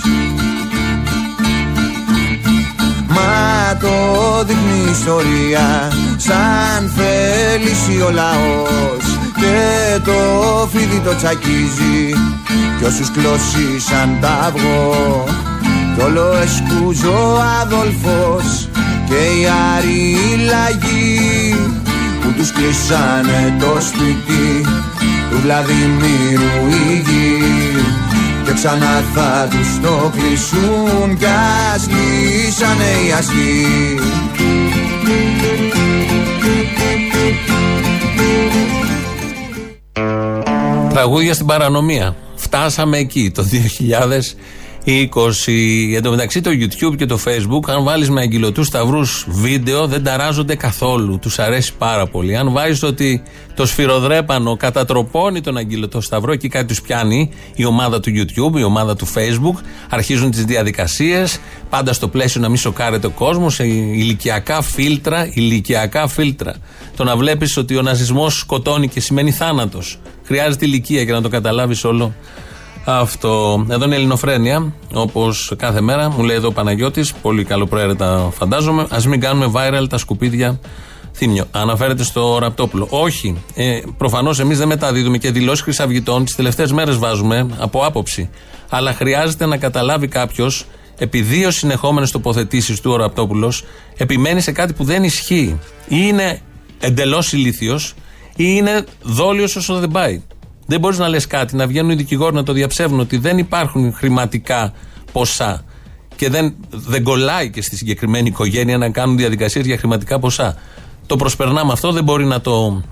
[3.08, 9.11] Μα το δείχνει η ιστορία Σαν θέληση ο λαός
[9.42, 10.18] Και το
[10.72, 12.14] φίδι το τσακίζει.
[12.82, 15.24] Κι όσους κλώσισαν τα αυγό
[15.94, 18.68] Κι όλο εσκούζω ο Αδόλφος
[19.08, 21.56] Και οι άροι λαγοί
[22.20, 24.66] Που τους κλείσανε το σπίτι
[25.30, 27.42] Του Βλαδιμίρου η γη.
[28.44, 31.26] Και ξανά θα τους το κλείσουν κι
[31.74, 33.62] ας λύσανε οι αστεί
[40.92, 42.16] Τραγούδια στην παρανομία.
[42.34, 43.44] Φτάσαμε εκεί το
[44.84, 45.94] 20.
[45.94, 50.02] Εν τω μεταξύ το YouTube και το Facebook, αν βάλεις με αγγυλωτού σταυρούς βίντεο, δεν
[50.02, 51.18] ταράζονται καθόλου.
[51.18, 52.36] Τους αρέσει πάρα πολύ.
[52.36, 53.22] Αν βάζεις ότι
[53.54, 58.62] το σφυροδρέπανο κατατροπώνει τον αγγυλωτό σταυρό, εκεί κάτι τους πιάνει η ομάδα του YouTube, η
[58.62, 61.38] ομάδα του Facebook, αρχίζουν τις διαδικασίες,
[61.70, 66.54] πάντα στο πλαίσιο να μην σοκάρεται ο κόσμος, ηλικιακά φίλτρα, ηλικιακά φίλτρα.
[66.96, 69.98] Το να βλέπεις ότι ο ναζισμός σκοτώνει και σημαίνει θάνατος.
[70.32, 72.14] Χρειάζεται ηλικία για να το καταλάβεις όλο
[72.84, 73.66] αυτό.
[73.68, 76.10] Εδώ είναι η Ελληνοφρένεια, όπως κάθε μέρα.
[76.10, 78.82] Μου λέει εδώ ο Παναγιώτης, πολύ καλοπροαίρετα φαντάζομαι.
[78.82, 80.60] Α μην κάνουμε viral τα σκουπίδια
[81.12, 81.44] θύμιο.
[81.50, 82.86] Αναφέρεται στο ραπτόπουλο.
[82.90, 83.42] Όχι.
[83.54, 86.24] Ε, Προφανώς εμείς δεν μεταδίδουμε και δηλώσεις χρυσαυγητών.
[86.24, 88.30] Τις τελευταίες μέρες βάζουμε από άποψη.
[88.68, 90.64] Αλλά χρειάζεται να καταλάβει κάποιος,
[90.98, 93.64] επί δύο συνεχόμενε τοποθετήσεις του ο Ραπτόπουλος,
[93.96, 95.58] επιμένει σε κάτι που δεν ισχύει.
[95.88, 96.40] Ή είναι
[96.80, 97.94] εντελώς ηλίθιος, ή
[98.36, 100.22] είναι δόλιος όσο δεν πάει.
[100.66, 103.92] Δεν μπορείς να λες κάτι, να βγαίνουν οι δικηγόροι να το διαψεύουν ότι δεν υπάρχουν
[103.94, 104.72] χρηματικά
[105.12, 105.64] ποσά
[106.16, 110.56] και δεν, δεν κολλάει και στη συγκεκριμένη οικογένεια να κάνουν διαδικασίες για χρηματικά ποσά.
[111.06, 112.82] Το προσπερνάμε αυτό, δεν μπορεί να το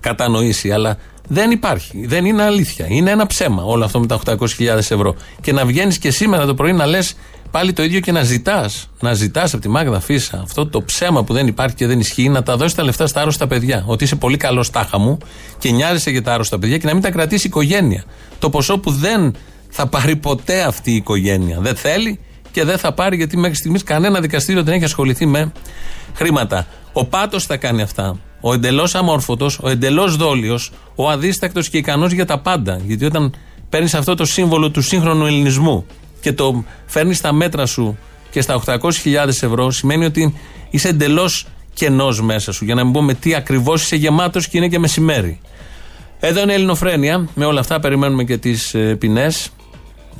[0.00, 0.98] κατανοήσει, αλλά
[1.28, 2.06] δεν υπάρχει.
[2.06, 2.86] Δεν είναι αλήθεια.
[2.88, 4.36] Είναι ένα ψέμα όλο αυτό με τα 800.000
[4.76, 5.14] ευρώ.
[5.40, 7.16] Και να βγαίνεις και σήμερα το πρωί να λες
[7.50, 8.88] πάλι το ίδιο και να ζητάς.
[9.00, 12.28] Να ζητάς από τη Μάγδα Φίσα αυτό το ψέμα που δεν υπάρχει και δεν ισχύει,
[12.28, 13.84] να τα δώσεις τα λεφτά στα άρρωστα παιδιά.
[13.86, 15.18] Ότι είσαι πολύ καλός τάχα μου
[15.58, 18.04] και νοιάζεσαι για τα άρρωστα παιδιά και να μην τα κρατήσει η οικογένεια.
[18.38, 19.34] Το ποσό που δεν
[19.68, 21.60] θα πάρει ποτέ αυτή η οικογένεια.
[21.60, 22.18] Δεν θέλει
[22.50, 25.52] και δεν θα πάρει γιατί μέχρι στιγμής κανένα δικαστήριο δεν έχει ασχοληθεί με
[26.14, 26.66] χρήματα.
[26.92, 28.18] Ο Πάτος θα κάνει αυτά.
[28.40, 32.80] Ο εντελώς αμόρφωτος, ο εντελώς δόλιος, ο αδίστακτος και ικανός για τα πάντα.
[32.86, 33.34] Γιατί όταν
[33.68, 35.86] παίρνεις αυτό το σύμβολο του σύγχρονου ελληνισμού
[36.20, 37.98] και το φέρνεις στα μέτρα σου
[38.30, 40.34] και στα 800.000 ευρώ, σημαίνει ότι
[40.70, 42.64] είσαι εντελώς κενός μέσα σου.
[42.64, 45.40] Για να μην πούμε τι ακριβώς είσαι γεμάτος και είναι και μεσημέρι.
[46.20, 47.28] Εδώ είναι η Ελληνοφρένεια.
[47.34, 49.48] Με όλα αυτά περιμένουμε και τις ποινές.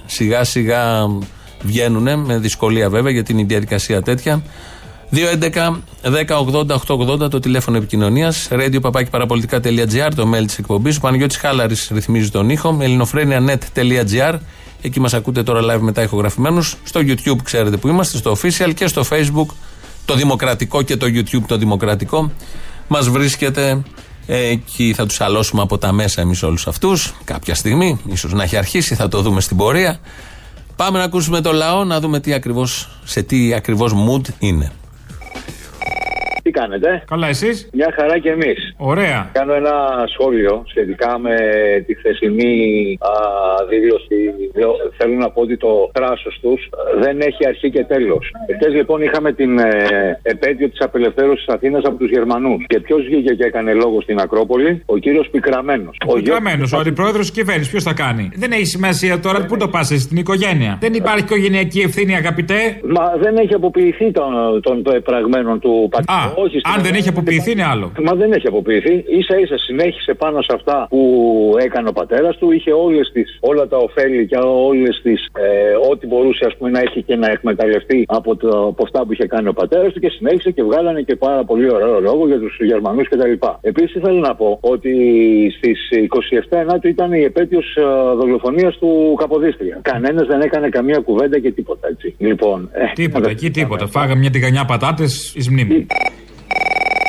[0.07, 1.07] Σιγά σιγά
[1.63, 4.43] βγαίνουν, με δυσκολία βέβαια γιατί είναι η διαδικασία τέτοια.
[5.13, 8.49] 2.11.10.80.880 το τηλέφωνο επικοινωνίας.
[8.51, 8.79] Radio
[9.11, 10.97] παραπολιτικά.gr το mail της εκπομπής.
[10.97, 12.79] Ο Παναγιώτης Χάλαρης ρυθμίζει τον ήχο.
[12.81, 14.39] ελληνοφρένια.net.gr
[14.81, 16.77] Εκεί μας ακούτε τώρα live μετά ηχογραφημένους.
[16.85, 19.47] Στο YouTube ξέρετε που είμαστε, στο official και στο Facebook
[20.05, 22.33] το δημοκρατικό και το YouTube το δημοκρατικό.
[22.89, 23.83] Μας βρίσκεται
[24.27, 24.93] εκεί.
[24.97, 28.01] Θα τους αλώσουμε από τα μέσα εμείς όλους αυτούς κάποια στιγμή.
[28.07, 29.99] ίσως να έχει αρχίσει, θα το δούμε στην πορεία.
[30.77, 34.73] Πάμε να ακούσουμε το λαό, να δούμε τι ακριβώς, σε τι ακριβώς mood είναι.
[36.57, 37.03] Τι κάνετε.
[37.07, 38.75] Καλά, εσείς; Μια χαρά και εμείς.
[38.77, 39.31] Ωραία.
[39.33, 39.75] Κάνω ένα
[40.15, 41.35] σχόλιο σχετικά με
[41.87, 42.55] τη χθεσινή
[43.01, 43.13] α,
[43.71, 44.19] δήλωση.
[44.97, 46.61] Θέλω να πω ότι το θράσος τους
[47.01, 48.31] δεν έχει αρχή και τέλος.
[48.47, 52.65] Εχθές λοιπόν είχαμε την ε, επέτειο της απελευθέρωσης της Αθήνας από τους Γερμανούς.
[52.67, 55.97] Και ποιος βγήκε και έκανε λόγο στην Ακρόπολη, ο κύριος Πικραμένος.
[56.07, 57.71] Ο Πικραμένος, ο αντιπρόεδρος της κυβέρνησης.
[57.73, 60.79] Ποιος θα κάνει; Δεν έχει σημασία τώρα πού το πας στην οικογένεια.
[60.81, 62.81] Δεν υπάρχει οικογενειακή ευθύνη, αγαπητέ.
[62.97, 66.35] Μα δεν έχει αποποιηθεί τον, τον, το επραγμένο του πατέρα.
[66.47, 67.93] Όχι, αν δεν έχει αποποιηθεί είναι άλλο.
[68.03, 69.05] Μα δεν έχει αποποιηθεί.
[69.29, 71.01] σα ίσα συνέχισε πάνω σε αυτά που
[71.67, 72.51] έκανε ο πατέρας του.
[72.53, 75.29] Είχε όλες τις, όλα τα ωφέλη και όλες τις.
[75.33, 79.13] Ε, ό,τι μπορούσε ας πούμε, να έχει και να εκμεταλλευτεί από, το, από αυτά που
[79.13, 82.39] είχε κάνει ο πατέρας του και συνέχισε και βγάλανε και πάρα πολύ ωραίο λόγο για
[82.39, 83.33] τους Γερμανούς κτλ.
[83.61, 84.93] Επίσης θέλω να πω ότι
[85.57, 85.79] στις
[86.51, 87.77] 27 Ενάτου ήταν η επέτειος
[88.21, 89.79] δολοφονίας του Καποδίστρια.
[89.83, 92.15] Κανένας δεν έκανε καμία κουβέντα και τίποτα έτσι.
[92.19, 93.87] Λοιπόν, ε, τίποτα, εκεί τίποτα.
[93.87, 95.87] Φάγαμε μια τηγανιά πατάτες εις μνήμη.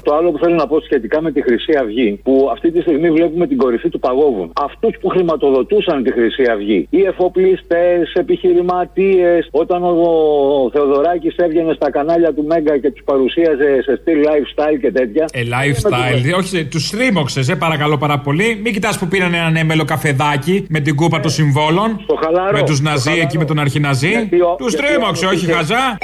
[0.08, 3.10] Το άλλο που θέλω να πω σχετικά με τη Χρυσή Αυγή, που αυτή τη στιγμή
[3.12, 4.52] βλέπουμε την κορυφή του παγόβου.
[4.56, 12.34] Αυτούς που χρηματοδοτούσαν τη Χρυσή Αυγή, οι εφοπλιστές, επιχειρηματίες, όταν ο Θεοδωράκης έβγαινε στα κανάλια
[12.34, 15.26] του Μέγκα και τους παρουσίαζε σε στυλ lifestyle και τέτοια.
[15.34, 18.60] Ε, lifestyle, όχι, τους τρίμωξε, ε, παρακαλώ πάρα πολύ.
[18.63, 22.06] Μην κοιτάς που πήραν έναν έμελο καφεδάκι με την κούπα των συμβόλων.
[22.52, 24.30] Με τους Ναζί εκεί με τον Αρχιναζί.
[24.58, 25.98] Τους τρίμωξε, όχι χαζά.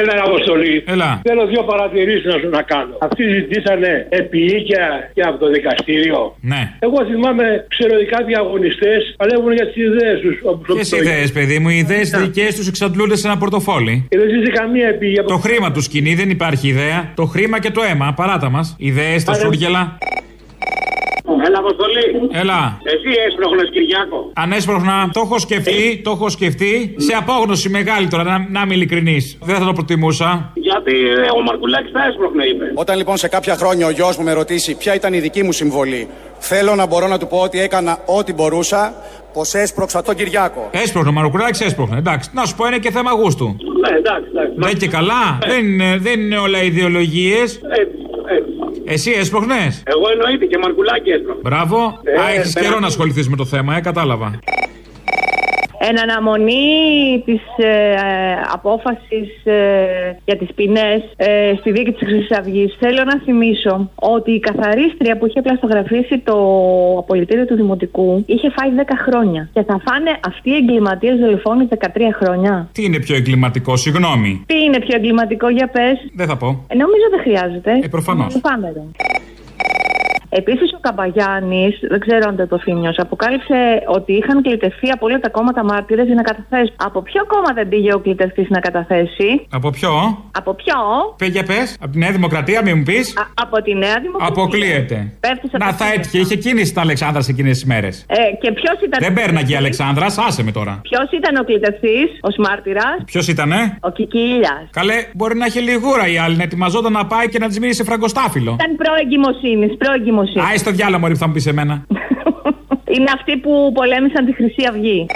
[0.00, 0.84] Έλα, Αποστολή.
[0.86, 1.20] Έλα.
[1.28, 2.94] Θέλω δύο παρατηρήσεις να σου να κάνω.
[3.00, 6.36] Αυτοί ζητήσανε επίοικια και από το δικαστήριο.
[6.40, 6.62] Ναι.
[6.78, 10.36] Εγώ θυμάμαι ξεροδικά διαγωνιστέ παλεύουν για τις ιδέες τους.
[10.74, 14.06] Ποιες ιδέες, παιδί μου, οι ιδέες δικές τους εξαντλούνται σε ένα πορτοφόλι.
[14.08, 15.24] Και δεν ζήτησε καμία επίοικια.
[15.24, 17.12] Το χρήμα του σκηνή δεν υπάρχει ιδέα.
[17.14, 18.76] Το χρήμα και το αίμα, παράτα μας.
[18.78, 19.98] Ιδέες, τα σούργελα.
[21.46, 22.06] Έλα, Αποστολή.
[22.42, 22.78] Έλα.
[22.94, 24.30] Εσύ έσπροχνες Κυριάκο.
[24.34, 26.94] Αν έσπροχνα, το έχω σκεφτεί, το έχω σκεφτεί.
[26.96, 29.38] Σε απόγνωση μεγάλη τώρα, να, να είμαι ειλικρινής.
[29.42, 30.50] Δεν θα το προτιμούσα.
[30.54, 32.64] Γιατί ε, ο Μαρκουλάκης τα έσπροχνε, είπε.
[32.74, 35.52] Όταν λοιπόν σε κάποια χρόνια ο γιος μου με ρωτήσει ποια ήταν η δική μου
[35.52, 38.94] συμβολή, θέλω να μπορώ να του πω ότι έκανα ό,τι μπορούσα,
[39.32, 40.68] πως έσπρωξα τον Κυριάκο.
[40.72, 41.98] Έσπροχνε, ο Μαρκουλάκης έσπροχνε.
[41.98, 43.46] Εντάξει, να σου πω είναι και θέμα γούστου.
[43.46, 44.54] Ναι, εντάξει, εντάξει.
[44.56, 45.38] Δεν και καλά.
[45.44, 45.48] Ε.
[45.52, 47.60] Δεν, είναι- δεν είναι όλα ιδεολογίες.
[48.86, 49.54] Ε, Εσύ έσπροχνε.
[49.84, 51.40] Εγώ εννοείται και Μαρκουλάκη έσπροχνε.
[51.42, 52.00] Μπράβο.
[52.02, 54.38] Ε, Α, έχεις πέρα- καιρό να ασχοληθείς με το θέμα, ε, κατάλαβα.
[55.88, 57.94] Εν αναμονή της ε,
[58.52, 64.30] απόφασης ε, για τις ποινές ε, στη δίκη της Χρυσής Αυγής θέλω να θυμίσω ότι
[64.30, 66.36] η καθαρίστρια που είχε πλαστογραφήσει το
[66.98, 71.86] απολυτήριο του Δημοτικού είχε φάει 10 χρόνια και θα φάνε αυτοί οι εγκληματίες δολοφόνοι 13
[72.22, 72.68] χρόνια.
[72.72, 75.96] Τι είναι πιο εγκληματικό, συγγνώμη; Τι είναι πιο εγκληματικό για πες.
[76.14, 76.64] Δεν θα πω.
[76.66, 77.70] Ε, νομίζω δεν χρειάζεται.
[77.82, 78.40] Ε, προφανώς.
[78.40, 78.84] Πάμε εδώ.
[80.40, 85.28] Επίσης, ο Καμπαγιάννης, δεν ξέρω αν το υποφήνιο, αποκάλυψε ότι είχαν κλητευτεί από όλα τα
[85.28, 86.74] κόμματα μάρτυρες για να καταθέσουν.
[86.76, 89.92] Από ποιο κόμμα δεν πήγε ο κλητευτής να καταθέσει, Από ποιο;
[90.40, 90.76] Από ποιο;
[91.18, 91.76] Πε για πες.
[91.80, 93.16] Από τη Νέα Δημοκρατία, μην μου πεις.
[93.16, 94.42] Α, από τη Νέα Δημοκρατία.
[94.42, 95.12] Αποκλείεται.
[95.20, 98.04] Πέφτεις σε Να θα έτυχε, είχε κίνηση στην Αλεξάνδρας εκείνες τις μέρες.
[98.08, 98.98] Ε, και ποιος ήταν.
[99.00, 100.80] Δεν παίρναγε η Αλεξάνδρας, άσε με τώρα.
[100.82, 104.64] Ποιος ήταν ο κλητευτής, ως μάρτυρας, Ποιος ήτανε; ο Κικίλιας.
[104.70, 107.74] Καλέ, μπορεί να είχε λιγούρα η άλλη, να ετοιμαζόταν να πάει και να της μείνει
[107.74, 108.56] σε φραγκοστάφυλλο.
[108.60, 110.20] Ήταν προεγκυμοσύνη, προεγκυμοσύνη.
[110.50, 111.86] Άι στο διάλογο, Μωρή, που θα μου πεις εμένα.
[112.94, 115.06] Είναι αυτοί που πολέμησαν τη Χρυσή Αυγή.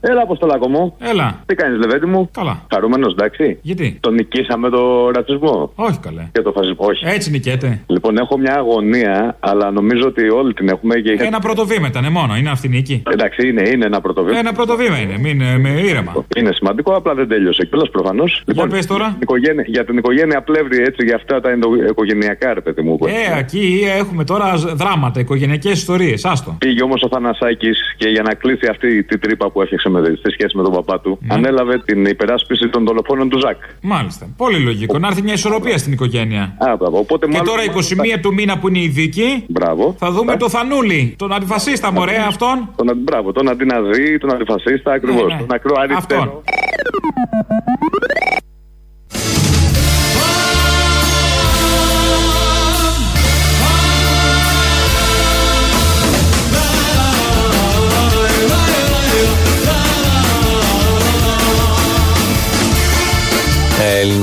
[0.00, 0.94] Έλα, Αποστολάκο μου.
[0.98, 1.42] Έλα.
[1.46, 2.66] Τι κάνεις, Λεβέντι μου; Καλά.
[2.74, 3.58] Χαρούμενος, εντάξει.
[3.62, 5.72] Γιατί; Τον νικήσαμε το ρατσισμό.
[5.74, 6.28] Όχι καλέ.
[6.32, 7.04] Και το φασισμό, όχι.
[7.06, 7.80] Έτσι νικέται.
[7.86, 11.16] Λοιπόν, έχω μια αγωνία, αλλά νομίζω ότι όλοι την έχουμε και.
[11.20, 13.02] Ένα πρώτο βήμα ήταν μόνο, είναι αυτή η νίκη.
[13.12, 14.38] Εντάξει, είναι, είναι ένα πρώτο βήμα.
[14.38, 16.24] Ένα πρώτο βήμα είναι, μην ε, με ήρεμα.
[16.36, 18.42] Είναι σημαντικό, απλά δεν τέλειωσε κιόλας προφανώς.
[18.46, 19.16] Λοιπόν, πες τώρα.
[19.22, 22.96] Οικογένεια, για την οικογένεια πλεύρη, έτσι, για αυτά τα ενδο- οικογενειακά, ρε παιδί μου.
[22.96, 23.38] που Ε, έχουμε.
[23.38, 26.24] εκεί έχουμε τώρα δράματα, οικογενειακές ιστορίες.
[26.24, 26.56] Άστο.
[26.58, 30.30] Πήγε όμως ο Θανασάκης και για να κλείσει αυτή τη τρύπα που έφτιαξε με, στη
[30.30, 31.34] σχέση με τον παπά του, Ναι.
[31.34, 33.56] ανέλαβε την υπεράσπιση των δολοφόνων του Ζακ.
[33.82, 34.28] Μάλιστα.
[34.36, 34.98] Πολύ λογικό.
[34.98, 36.42] Να έρθει μια ισορροπία στην οικογένεια.
[36.58, 36.98] Α, μπράβο.
[36.98, 39.44] Οπότε, Και μάλλον- τώρα 21 του μήνα που είναι η δίκη.
[39.48, 39.94] Μπράβο.
[39.98, 42.68] Θα δούμε το Θανούλη, τον αντιφασίστα μωρέ αυτόν.
[42.76, 45.26] Τον, αντι- μπράβο, τον αντιναζί, τον αντιφασίστα, ακριβώς.
[45.26, 45.40] Ναι, ναι.
[45.40, 45.74] Τον ακρό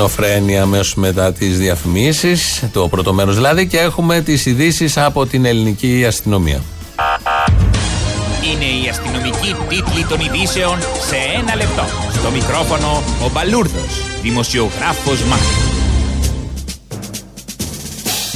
[0.08, 5.46] Ελληνοφρένια αμέσως μετά τις διαφημίσεις, το πρώτο μέρος δηλαδή, και έχουμε τις ειδήσεις από την
[5.46, 6.62] ελληνική αστυνομία.
[8.54, 11.84] Είναι η αστυνομική τίτλη των ειδήσεων σε ένα λεπτό.
[12.20, 15.66] Στο μικρόφωνο ο Μπαλούρδος, δημοσιογράφος Μάρκος.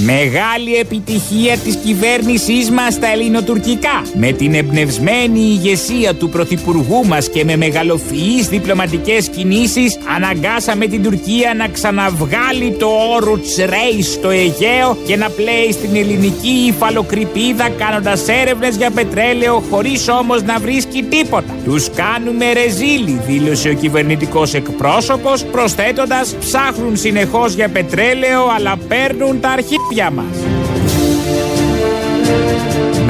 [0.05, 4.01] Μεγάλη επιτυχία της κυβέρνησής μας στα ελληνοτουρκικά.
[4.13, 11.53] Με την εμπνευσμένη ηγεσία του Πρωθυπουργού μας και με μεγαλοφυείς διπλωματικές κινήσεις αναγκάσαμε την Τουρκία
[11.57, 18.75] να ξαναβγάλει το όρο Ρέι στο Αιγαίο και να πλέει στην ελληνική υφαλοκρηπίδα κάνοντας έρευνες
[18.75, 21.55] για πετρέλαιο χωρίς όμως να βρίσκει τίποτα.
[21.63, 29.49] Τους κάνουμε ρεζίλι, δήλωσε ο κυβερνητικός εκπρόσωπος προσθέτοντας ψάχνουν συνεχώς για πετρέλαιο αλλά παίρνουν τα
[29.91, 30.70] αρχίδια μας.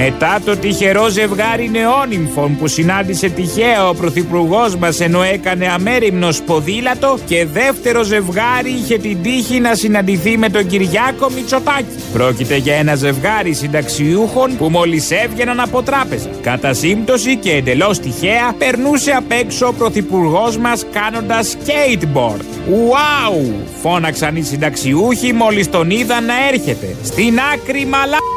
[0.04, 7.18] Μετά το τυχερό ζευγάρι νεόνυμφων που συνάντησε τυχαία ο πρωθυπουργός μας ενώ έκανε αμέριμνο ποδήλατο
[7.26, 11.96] και δεύτερο ζευγάρι είχε την τύχη να συναντηθεί με τον Κυριάκο Μητσοτάκη.
[12.14, 16.30] Πρόκειται για ένα ζευγάρι συνταξιούχων που μόλις έβγαιναν από τράπεζα.
[16.42, 22.42] Κατά σύμπτωση και εντελώς τυχαία περνούσε απ' έξω ο πρωθυπουργός μας κάνοντας skateboard.
[22.70, 23.54] Wow!
[23.82, 26.96] Φώναξαν οι συνταξιούχοι μόλις τον είδαν να έρχεται.
[27.04, 27.86] Στην άκρη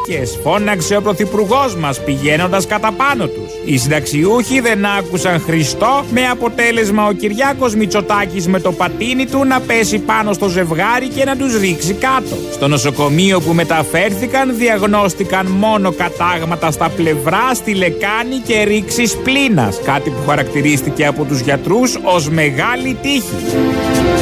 [0.09, 3.53] μαλάκες φώναξε ο πρωθυπουργός μας πηγαίνοντας κατά πάνω τους.
[3.65, 9.61] Οι συνταξιούχοι δεν άκουσαν Χριστό με αποτέλεσμα ο Κυριάκος Μητσοτάκης με το πατίνι του να
[9.61, 12.37] πέσει πάνω στο ζευγάρι και να τους ρίξει κάτω.
[12.53, 20.11] Στο νοσοκομείο που μεταφέρθηκαν διαγνώστηκαν μόνο κατάγματα στα πλευρά, στη λεκάνη και ρήξη πλήνας, κάτι
[20.11, 24.14] που χαρακτηρίστηκε από τους γιατρούς ως μεγάλη τύχη.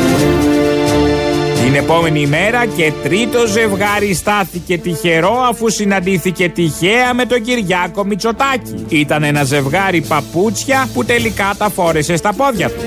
[1.72, 8.84] Την επόμενη ημέρα και τρίτο ζευγάρι στάθηκε τυχερό αφού συναντήθηκε τυχαία με τον Κυριάκο Μητσοτάκη.
[8.88, 12.80] Ήταν ένα ζευγάρι παπούτσια που τελικά τα φόρεσε στα πόδια του.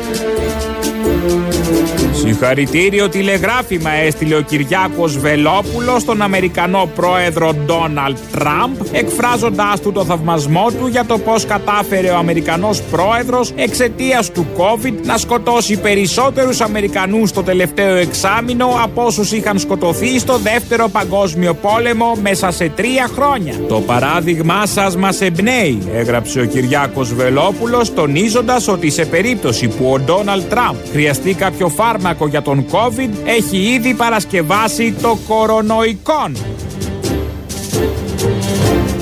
[2.17, 10.67] Συγχαρητήριο τηλεγράφημα έστειλε ο Κυριάκος Βελόπουλος στον Αμερικανό πρόεδρο Ντόναλτ Τραμπ εκφράζοντάς του το θαυμασμό
[10.79, 17.31] του για το πώς κατάφερε ο Αμερικανός πρόεδρος εξαιτίας του COVID να σκοτώσει περισσότερους Αμερικανούς
[17.31, 23.53] το τελευταίο εξάμηνο από όσους είχαν σκοτωθεί στο δεύτερο παγκόσμιο πόλεμο μέσα σε τρία χρόνια.
[23.67, 29.99] Το παράδειγμά σας μας εμπνέει, έγραψε ο Κυριάκος Βελόπουλος τονίζοντας ότι σε περίπτωση που ο
[29.99, 36.35] Ντόναλτ Τραμπ χρειαστεί κάποιο φάρμακο για τον COVID έχει ήδη παρασκευάσει το κορονοϊκόν.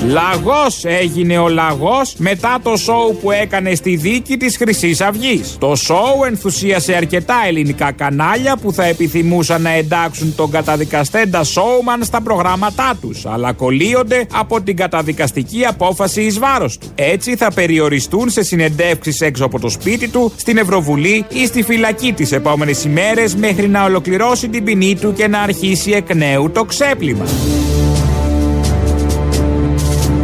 [0.06, 5.56] Λαγός έγινε ο λαγός μετά το σοου που έκανε στη δίκη της χρυσής αυγής.
[5.58, 12.22] Το σοου ενθουσίασε αρκετά ελληνικά κανάλια που θα επιθυμούσαν να εντάξουν τον καταδικαστέντα σόουμαν στα
[12.22, 16.86] προγράμματά τους, αλλά κολλείονται από την καταδικαστική απόφαση εις βάρος του.
[16.94, 22.12] Έτσι θα περιοριστούν σε συνεντεύξεις έξω από το σπίτι του, στην Ευρωβουλή ή στη φυλακή
[22.12, 26.64] τις επόμενες ημέρες μέχρι να ολοκληρώσει την ποινή του και να αρχίσει εκ νέου το
[26.64, 27.24] ξέπλυμα.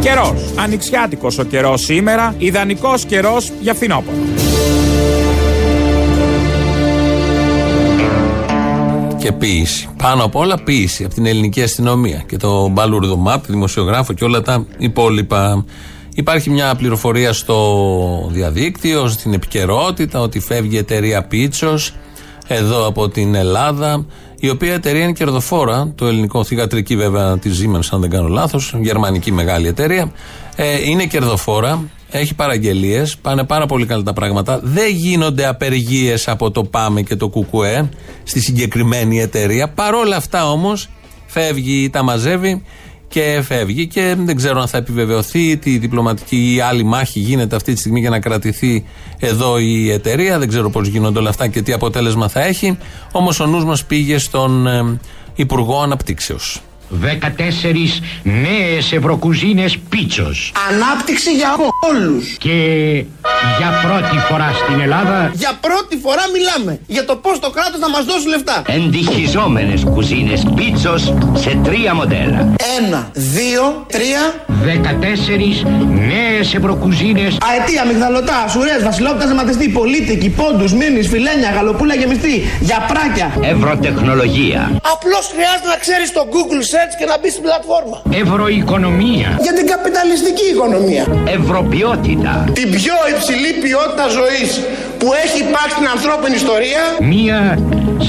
[0.01, 0.53] Καιρός.
[0.55, 2.35] Ανοιξιάτικος ο καιρός σήμερα.
[2.37, 4.17] Ιδανικός καιρός για φθινόπωρο.
[9.17, 9.89] Και ποίηση.
[9.97, 14.41] Πάνω απ' όλα ποίηση από την ελληνική αστυνομία και το Μπαλούρδο Μαπ, δημοσιογράφο και όλα
[14.41, 15.65] τα υπόλοιπα.
[16.15, 21.93] Υπάρχει μια πληροφορία στο διαδίκτυο, στην επικαιρότητα, ότι φεύγει η εταιρεία Πίτσος
[22.47, 24.05] εδώ από την Ελλάδα,
[24.43, 25.91] η οποία εταιρεία είναι κερδοφόρα.
[25.95, 30.11] Το ελληνικό θηγατρική βέβαια τη Siemens, αν δεν κάνω λάθος, γερμανική μεγάλη εταιρεία.
[30.55, 34.59] Ε, είναι κερδοφόρα, έχει παραγγελίες, πάνε πάρα πολύ καλά τα πράγματα.
[34.63, 37.89] Δεν γίνονται απεργίες από το ΠΑΜΕ και το ΚΚΕ
[38.23, 39.69] στη συγκεκριμένη εταιρεία.
[39.69, 40.89] Παρόλα αυτά όμως
[41.25, 42.61] φεύγει, τα μαζεύει
[43.11, 43.87] και φεύγει.
[43.87, 47.99] Και δεν ξέρω αν θα επιβεβαιωθεί τι διπλωματική ή άλλη μάχη γίνεται αυτή τη στιγμή
[47.99, 48.85] για να κρατηθεί
[49.19, 50.39] εδώ η εταιρεία.
[50.39, 52.77] Δεν ξέρω πώς γίνονται όλα αυτά και τι αποτέλεσμα θα έχει.
[53.11, 54.99] Όμως ο νους μας πήγε στον ε,
[55.35, 56.61] Υπουργό Αναπτύξεως.
[57.01, 57.05] 14
[58.23, 60.51] νέες ευρωκουζίνες πίτσος.
[60.69, 61.55] Ανάπτυξη για
[61.89, 62.37] όλους.
[62.37, 63.05] Και
[63.57, 65.31] για πρώτη φορά στην Ελλάδα...
[65.33, 68.61] Για πρώτη φορά μιλάμε για το πώς το κράτος να μας δώσει λεφτά.
[68.67, 72.39] Εντυχιζόμενες κουζίνες πίτσος σε τρία μοντέλα.
[72.79, 74.21] Ένα, δύο, τρία...
[74.61, 75.65] 14
[76.09, 77.37] νέες ευρωκουζίνες...
[77.49, 83.27] Αετία, μυγδαλωτά, σουρές, βασιλόπτα ζεματιστή, πολίτικη, πόντους, μήνυς, φιλένια, γαλοπούλα γεμιστή, για πράκια.
[83.53, 84.61] Ευρωτεχνολογία.
[84.93, 87.97] Απλώς χρειάζεται να ξέρεις το Google search και να μπεις στην πλατφόρμα.
[88.23, 89.29] Ευρωοικονομία.
[89.45, 91.03] Για την καπιταλιστική οικονομία.
[91.39, 92.33] Ευρωποιότητα.
[92.59, 93.20] Την πιο υψηλή
[93.63, 94.61] ποιότητα ζωής
[94.97, 96.81] που έχει υπάρξει στην ανθρώπινη ιστορία.
[97.01, 97.59] Μία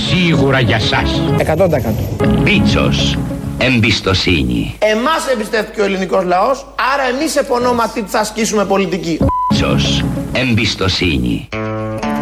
[0.09, 1.21] σίγουρα για σας.
[1.39, 2.45] 100%.
[2.45, 3.19] Πίτσος.
[3.59, 4.75] Εμπιστοσύνη.
[4.79, 9.19] Εμάς εμπιστεύτηκε ο ελληνικός λαός, άρα εμείς επωνόματι θα ασκήσουμε πολιτική.
[9.49, 10.05] Πίτσος.
[10.33, 11.49] Εμπιστοσύνη.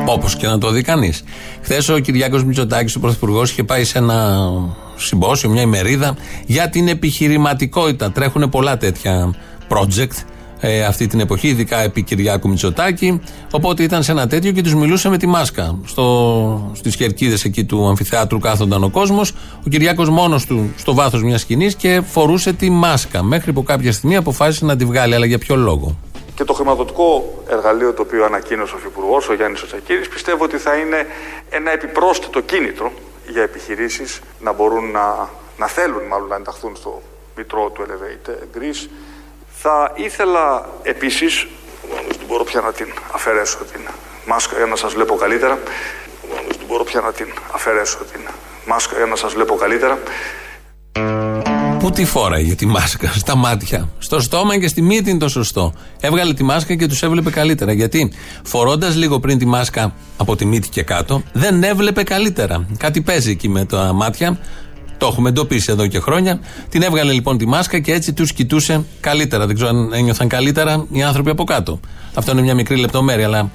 [0.07, 1.24] Όπως και να το δει κανείς.
[1.62, 4.38] Χθες ο Κυριάκος Μητσοτάκης, ο Πρωθυπουργός, είχε πάει σε ένα
[4.96, 8.12] συμπόσιο, μια ημερίδα για την επιχειρηματικότητα.
[8.12, 9.35] Τρέχουν πολλά τέτοια
[9.68, 10.24] project
[10.61, 13.20] ε, αυτή την εποχή, ειδικά επί Κυριάκου Μητσοτάκη.
[13.51, 15.79] Οπότε ήταν σε ένα τέτοιο και τους μιλούσε με τη μάσκα.
[15.85, 19.33] Στο, στις κερκίδες εκεί του αμφιθεάτρου κάθονταν ο κόσμος.
[19.66, 23.23] Ο Κυριάκος μόνος του στο βάθος μιας σκηνής και φορούσε τη μάσκα.
[23.23, 25.14] Μέχρι που κάποια στιγμή αποφάσισε να τη βγάλει.
[25.14, 25.96] Αλλά για ποιο λόγο.
[26.35, 30.75] Και το χρηματοδοτικό εργαλείο το οποίο ανακοίνωσε ο Υφυπουργός, ο Γιάννης Οτσακίδη, πιστεύω ότι θα
[30.75, 31.07] είναι
[31.51, 32.92] ένα επιπρόσθετο κίνητρο
[33.33, 37.03] για επιχειρήσεις να μπορούν να, να θέλουν μάλλον να ενταχθούν στο
[37.37, 38.88] μητρό του Elevate Greece.
[39.62, 41.46] Θα ήθελα επίσης,
[42.09, 43.81] δεν μπορώ πια να την αφαιρέσω την
[44.27, 45.59] μάσκα για να σας βλέπω καλύτερα.
[46.49, 48.20] Δεν μπορώ πια να την αφαιρέσω την
[48.66, 49.99] μάσκα για να σας βλέπω καλύτερα.
[51.79, 53.88] Πού τη φόραγε τη μάσκα, στα μάτια.
[53.99, 55.73] Στο στόμα και στη μύτη είναι το σωστό.
[56.01, 57.73] Έβγαλε τη μάσκα και τους έβλεπε καλύτερα.
[57.73, 62.66] Γιατί φορώντας λίγο πριν τη μάσκα από τη μύτη και κάτω, δεν έβλεπε καλύτερα.
[62.77, 64.38] Κάτι παίζει εκεί με τα μάτια.
[65.00, 66.40] Το έχουμε εντοπίσει εδώ και χρόνια.
[66.68, 69.46] Την έβγαλε λοιπόν τη μάσκα και έτσι τους κοιτούσε καλύτερα.
[69.46, 71.80] Δεν ξέρω αν ένιωθαν καλύτερα οι άνθρωποι από κάτω.
[72.14, 73.50] Αυτό είναι μια μικρή λεπτομέρεια, αλλά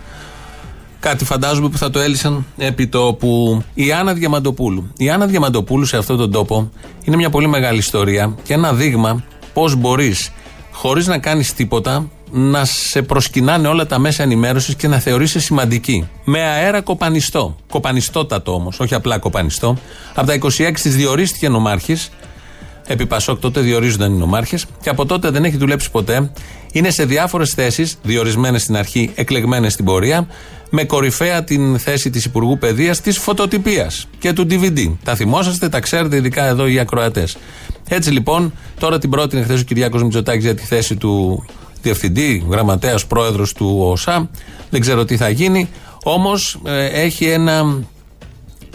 [0.99, 4.91] Κάτι φαντάζομαι που θα το έλυσαν επί που η Άννα Διαμαντοπούλου.
[4.97, 6.71] Η Άννα Διαμαντοπούλου σε αυτόν τον τόπο
[7.03, 10.31] είναι μια πολύ μεγάλη ιστορία και ένα δείγμα πώς μπορείς
[10.71, 16.09] χωρίς να κάνεις τίποτα να σε προσκυνάνε όλα τα μέσα ενημέρωσης και να θεωρήσει σημαντική.
[16.23, 17.55] Με αέρα κοπανιστό.
[17.69, 19.77] Κοπανιστότατο όμως, όχι απλά κοπανιστό.
[20.13, 22.09] Από τα 26 της διορίστηκε νομάρχης.
[22.87, 26.31] Επί Πασόκ τότε διορίζονταν οι νομάρχες και από τότε δεν έχει δουλέψει ποτέ.
[26.71, 30.27] Είναι σε διάφορες θέσεις, διορισμένες στην αρχή, εκλεγμένες στην πορεία
[30.69, 34.95] με κορυφαία την θέση της Υπουργού Παιδείας της φωτοτυπίας και του DVD.
[35.03, 37.37] Τα θυμόσαστε, τα ξέρετε, ειδικά εδώ οι ακροατές.
[37.87, 41.45] Έτσι λοιπόν, τώρα την πρότεινε χθες ο Κυριάκος Μητσοτάκης για τη θέση του
[41.85, 44.29] διευθυντή, γραμματέας, πρόεδρος του ΟΣΑ.
[44.69, 45.69] Δεν ξέρω τι θα γίνει.
[46.03, 47.83] Όμως ε, έχει ένα,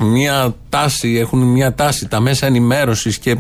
[0.01, 3.37] μια τάση, έχουν μια τάση τα μέσα ενημέρωσης και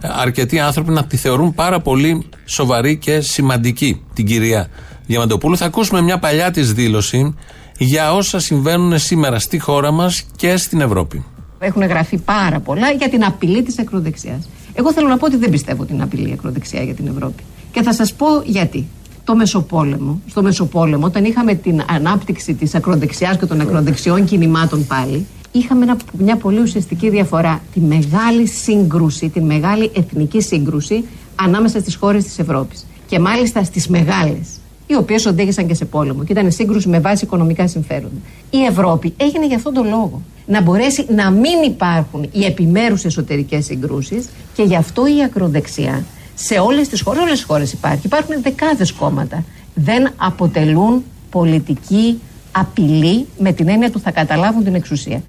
[0.00, 4.68] αρκετοί άνθρωποι να τη θεωρούν πάρα πολύ σοβαρή και σημαντική την κυρία
[5.06, 5.56] Διαμαντοπούλου.
[5.56, 7.34] Θα ακούσουμε μια παλιά της δήλωση
[7.78, 11.24] για όσα συμβαίνουν σήμερα στη χώρα μας και στην Ευρώπη.
[11.58, 14.48] Έχουν γραφεί πάρα πολλά για την απειλή της ακροδεξιάς.
[14.74, 17.42] Εγώ θέλω να πω ότι δεν πιστεύω την απειλή ακροδεξιά για την Ευρώπη.
[17.72, 18.86] Και θα σας πω γιατί.
[19.24, 25.26] Το Μεσοπόλεμο, στο Μεσοπόλεμο, όταν είχαμε την ανάπτυξη της ακροδεξιάς και των ακροδεξιών κινημάτων πάλι,
[25.52, 27.60] είχαμε μια πολύ ουσιαστική διαφορά.
[27.72, 32.86] Τη μεγάλη σύγκρουση, τη μεγάλη εθνική σύγκρουση ανάμεσα στις χώρες της Ευρώπης.
[33.06, 37.24] Και μάλιστα στις μεγάλες οι οποίες οδήγησαν και σε πόλεμο και ήταν σύγκρουση με βάση
[37.24, 38.20] οικονομικά συμφέροντα.
[38.50, 40.22] Η Ευρώπη έγινε για αυτόν τον λόγο.
[40.46, 46.58] Να μπορέσει να μην υπάρχουν οι επιμέρους εσωτερικές συγκρούσει και γι' αυτό η ακροδεξιά σε
[46.58, 48.06] όλες τις χώρες, όλες τις χώρες υπάρχει.
[48.06, 49.44] Υπάρχουν δεκάδες κόμματα.
[49.74, 52.20] Δεν αποτελούν πολιτική
[52.52, 55.22] απειλή με την έννοια του θα καταλάβουν την εξουσία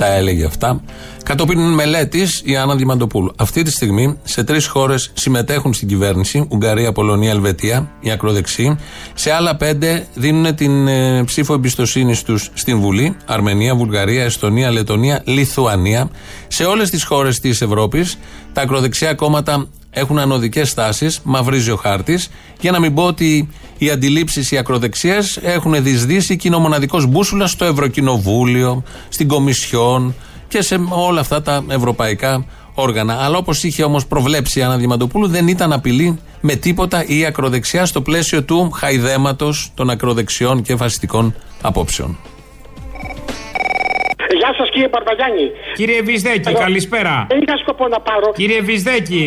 [0.00, 0.80] τα έλεγε αυτά.
[1.22, 3.32] Κατόπιν μελέτης η Άννα Δημαντοπούλου.
[3.36, 8.78] Αυτή τη στιγμή σε τρεις χώρες συμμετέχουν στην κυβέρνηση: Ουγγαρία, Πολωνία, Ελβετία, η ακροδεξή.
[9.14, 15.22] Σε άλλα πέντε δίνουν την ε, ψήφο εμπιστοσύνη τους στην Βουλή: Αρμενία, Βουλγαρία, Εστονία, Λετωνία,
[15.24, 16.10] Λιθουανία.
[16.48, 18.18] Σε όλες τις χώρες της Ευρώπης
[18.52, 22.28] τα ακροδεξιά κόμματα έχουν ανωδικές τάσει, μαυρίζει ο χάρτης,
[22.60, 27.06] για να μην πω ότι οι αντιλήψεις οι ακροδεξιές έχουν δυσδύσει και είναι ο μοναδικός
[27.06, 30.14] μπούσουλας στο Ευρωκοινοβούλιο, στην Κομισιόν
[30.48, 33.14] και σε όλα αυτά τα ευρωπαϊκά όργανα.
[33.14, 37.86] Αλλά όπως είχε όμως προβλέψει η Άννα Διαμαντοπούλου, δεν ήταν απειλή με τίποτα η ακροδεξιά
[37.86, 42.18] στο πλαίσιο του χαϊδέματος των ακροδεξιών και φασιστικών απόψεων.
[44.40, 45.46] Γεια σας κύριε Παρπαγιάννη.
[45.74, 47.14] Κύριε Βυσδέκη, καλησπέρα.
[47.28, 48.28] Δεν είχα σκοπό να πάρω.
[48.40, 49.24] Κύριε Βυσδέκη,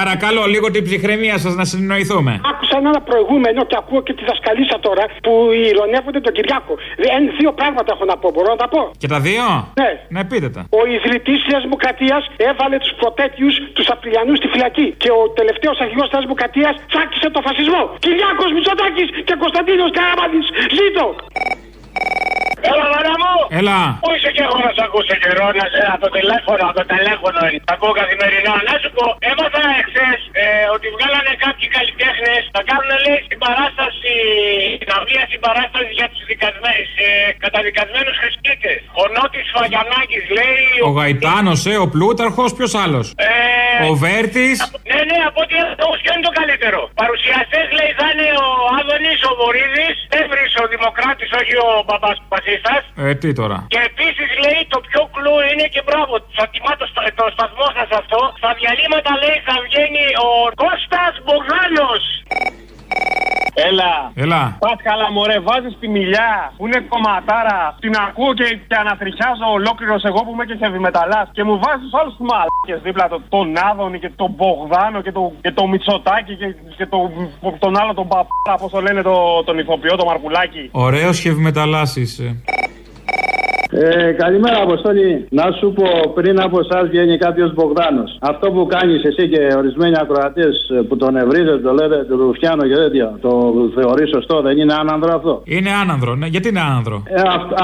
[0.00, 2.32] παρακαλώ λίγο την ψυχραιμία σας να συνεννοηθούμε.
[2.50, 5.32] Άκουσα ένα προηγούμενο και ακούω και τη δασκαλίσα τώρα που
[5.70, 6.74] ηρωνεύονται τον Κυριάκο.
[7.16, 9.46] Εν, δύο πράγματα έχω να πω, μπορώ να τα πω; Και τα δύο;
[9.80, 9.90] Ναι.
[10.14, 10.60] Ναι, πείτε τα.
[10.80, 14.86] Ο ιδρυτής της Δημοκρατίας έβαλε τους προτέτειου τους Απριλιανού στη φυλακή.
[15.02, 17.82] Και ο τελευταίος αρχηγός της Δημοκρατίας τσάκισε το φασισμό.
[18.06, 20.40] Κυριάκος Μητσοτάκης και Κωνσταντίνος Καραμάνη.
[20.78, 21.06] Ζήτω!
[22.70, 23.34] Έλα, μάνα μου!
[23.60, 23.80] Έλα!
[24.02, 26.86] Πού είσαι και εγώ να σε ακούσω καιρό, να σε από το τηλέφωνο, από το
[26.94, 27.38] τηλέφωνο.
[27.68, 28.54] Τα ακούω καθημερινά.
[28.68, 30.44] Να σου πω, έμαθα εχθές ε,
[30.74, 34.14] ότι βγάλανε κάποιοι καλλιτέχνες να κάνουν λέει στην παράσταση,
[34.78, 38.72] στην αυλία συμπαράσταση για τους ε, καταδικασμένους χρηστήτε.
[39.02, 40.64] Ο Νότι Φαγιανάκης λέει.
[40.88, 43.30] Ο Γαϊτάνος, ε, ο Πλούταρχος, ποιος άλλος; Ε,
[43.90, 44.58] ο Βέρτης;
[44.90, 48.48] Ναι, ναι, από ό,τι έχω ποιο είναι το καλύτερο; Παρουσιαστές λέει θα είναι ο
[48.78, 52.12] Άδωνης, ο Βορύδης, Εύρη ο Δημοκράτης, όχι ο μπαμπά
[52.52, 52.74] Πασίστα.
[53.08, 53.58] Ε, τι τώρα.
[53.74, 56.12] Και επίσης λέει το πιο κλου είναι και μπράβο.
[56.38, 56.86] Θα τιμά το,
[57.20, 58.20] το σταθμό σας αυτό.
[58.40, 60.30] Στα διαλύματα λέει θα βγαίνει ο
[60.62, 62.04] Κώστας Μπογδάνος.
[63.54, 63.92] Έλα.
[64.14, 64.42] Έλα.
[64.64, 67.76] Πας καλά, μωρέ, βάζεις τη μιλιά που είναι κομματάρα.
[67.80, 71.20] Την ακούω και, και ανατριχιάζω ολόκληρος εγώ που είμαι και χεβιμεταλά.
[71.32, 73.08] Και μου βάζεις του άλλου τους μαλάκες δίπλα.
[73.08, 76.98] Το, τον Άδωνη και τον Μπογδάνο και, το, και το Μητσοτάκι και, και το,
[77.58, 80.68] τον άλλο τον Παπάρα, πώς το λένε το, τον ηθοποιό, το Μαρκουλάκι.
[80.72, 82.42] Ωραίος χεβιμεταλά είσαι.
[83.74, 85.26] Ε, καλημέρα, Αποστόλη.
[85.30, 88.10] Να σου πω, πριν από εσάς βγαίνει κάποιος Μπογδάνος.
[88.20, 90.54] Αυτό που κάνεις εσύ και ορισμένοι ακροατές
[90.88, 93.30] που τον ευρίζετε, το λέτε του Ρουφιάνο και τέτοια, το
[93.76, 96.26] θεωρείς σωστό, δεν είναι άνανδρο αυτό; Είναι άνανδρο, ναι.
[96.26, 97.20] Γιατί είναι άνανδρο; Ε,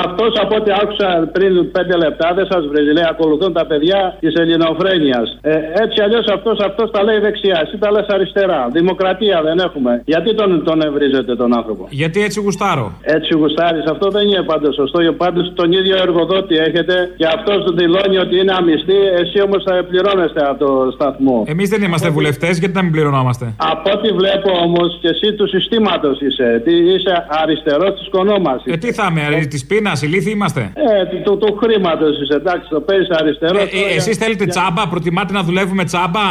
[0.06, 2.92] αυτός από ό,τι άκουσα πριν πέντε λεπτά δεν σας βρίζει.
[2.92, 5.38] Λέει, ακολουθούν τα παιδιά της ελληνοφρένειας.
[5.40, 5.52] Ε,
[5.82, 8.68] έτσι αλλιώς αυτός αυτός τα λέει δεξιά, εσύ τα λες αριστερά.
[8.72, 10.02] Δημοκρατία δεν έχουμε.
[10.04, 12.86] Γιατί τον, τον ευρίζετε τον άνθρωπο; Γιατί έτσι γουστάρω.
[13.02, 14.98] Έτσι γουστάρεις, αυτό δεν είναι πάντως σωστό.
[15.16, 19.84] Πάντως τον ίδιο εργοδότη έχετε και αυτό του δηλώνει ότι είναι αμυστή, εσύ όμως θα
[19.90, 21.44] πληρώνεστε από το σταθμό.
[21.46, 25.49] Εμείς δεν είμαστε βουλευτές, γιατί να μην πληρωνόμαστε; Από ό,τι βλέπω όμως και εσύ του
[25.49, 26.62] συστήματος είσαι.
[26.64, 28.62] Τι είσαι αριστερός της κονόμας.
[28.64, 32.80] Ε, τι θα είμαι, της πείνας, ηλίθιοι είμαστε; Ε, του, του χρήματος είσαι, εντάξει, το
[32.80, 33.59] παίζεις αριστερό.
[33.59, 36.26] Ε, ε, Εσείς θέλετε τσάμπα, προτιμάτε να δουλεύουμε τσάμπα;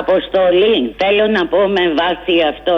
[0.00, 2.74] Αποστολή, θέλω να πω με βάση αυτό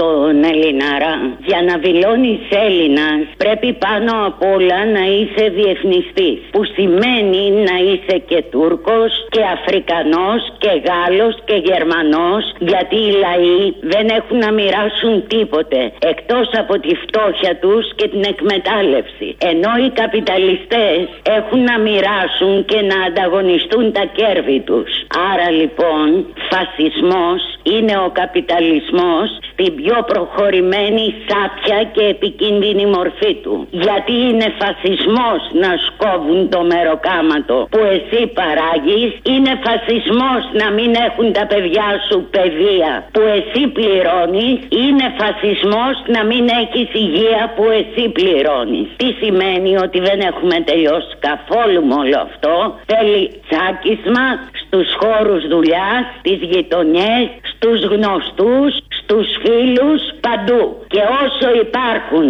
[0.00, 1.16] τον Ελληναρά.
[1.48, 6.38] Για να δηλώνεις Έλληνας, πρέπει πάνω απ' όλα να είσαι διεθνιστής.
[6.54, 12.42] Που σημαίνει να είσαι και Τούρκος και Αφρικανός και Γάλλος και Γερμανός.
[12.58, 13.62] Γιατί οι λαοί
[13.92, 15.80] δεν έχουν να μοιράσουν τίποτε
[16.12, 19.28] εκτός από τη φτώχεια τους και την εκμετάλλευση.
[19.52, 20.98] Ενώ οι καπιταλιστές
[21.38, 24.90] έχουν να μοιράσουν και να ανταγωνιστούν τα κέρδη τους.
[25.32, 26.06] Άρα λοιπόν,
[26.54, 27.40] φασισμός
[27.72, 33.66] είναι ο καπιταλισμός στην πιο προχωρημένη σάπια και επικίνδυνη μορφή του.
[33.70, 41.32] Γιατί είναι φασισμός να σκόβουν το μεροκάματο που εσύ παράγεις, είναι φασισμός να μην έχουν
[41.38, 48.04] τα παιδιά σου παιδεία που εσύ πληρώνεις, είναι φασισμός να μην έχεις υγεία που εσύ
[48.16, 48.86] πληρώνεις.
[49.00, 52.54] Τι σημαίνει ότι δεν έχουμε τελειώσει καθόλου με όλο αυτό;
[52.92, 54.26] Θέλει τσάκισμα
[54.60, 60.62] στους χώρους δουλειάς, στις γειτονιές, στους γνωστούς, στους φίλους, παντού.
[60.92, 62.26] Και όσο υπάρχουν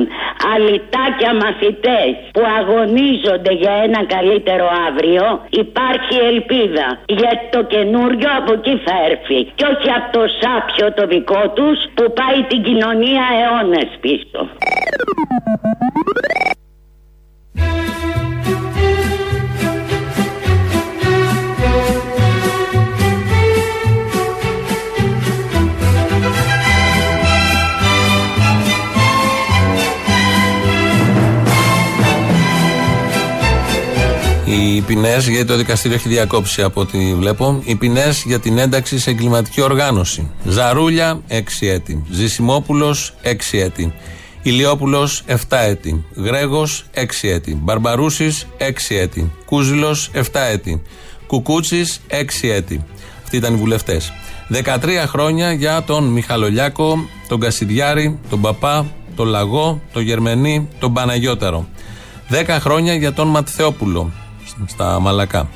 [0.52, 5.24] αλυτάκια μαθητές που αγωνίζονται για ένα καλύτερο αύριο,
[5.62, 6.86] υπάρχει ελπίδα.
[7.06, 9.40] Γιατί το καινούριο από εκεί θα έρθει.
[9.54, 14.40] Και όχι από το σάπιο το δικό τους που πάει την κοινωνία αιώνες πίσω.
[34.94, 39.10] Ποινές, γιατί το δικαστήριο έχει διακόψει από ό,τι βλέπω, οι ποινές για την ένταξη σε
[39.10, 40.30] εγκληματική οργάνωση.
[40.44, 42.02] Ζαρούλια, 6 έτη.
[42.10, 43.94] Ζησιμόπουλος, 6 έτη.
[44.42, 46.04] Ηλιόπουλος, 7 έτη.
[46.14, 47.58] Γρέγος, 6 έτη.
[47.62, 49.32] Μπαρμπαρούσης, 6 έτη.
[49.44, 50.82] Κούζηλο, 7 έτη.
[51.26, 52.84] Κουκούτσι, 6 έτη.
[53.22, 54.12] Αυτοί ήταν οι βουλευτές.
[54.48, 58.86] 13 χρόνια για τον Μιχαλολιάκο, τον Κασιδιάρη, τον Παπά,
[59.16, 61.68] τον Λαγό, τον Γερμενή, τον Παναγιώταρο.
[62.28, 64.12] 10 χρόνια για τον Ματθεόπουλο,
[64.66, 65.48] στα Μαλακά.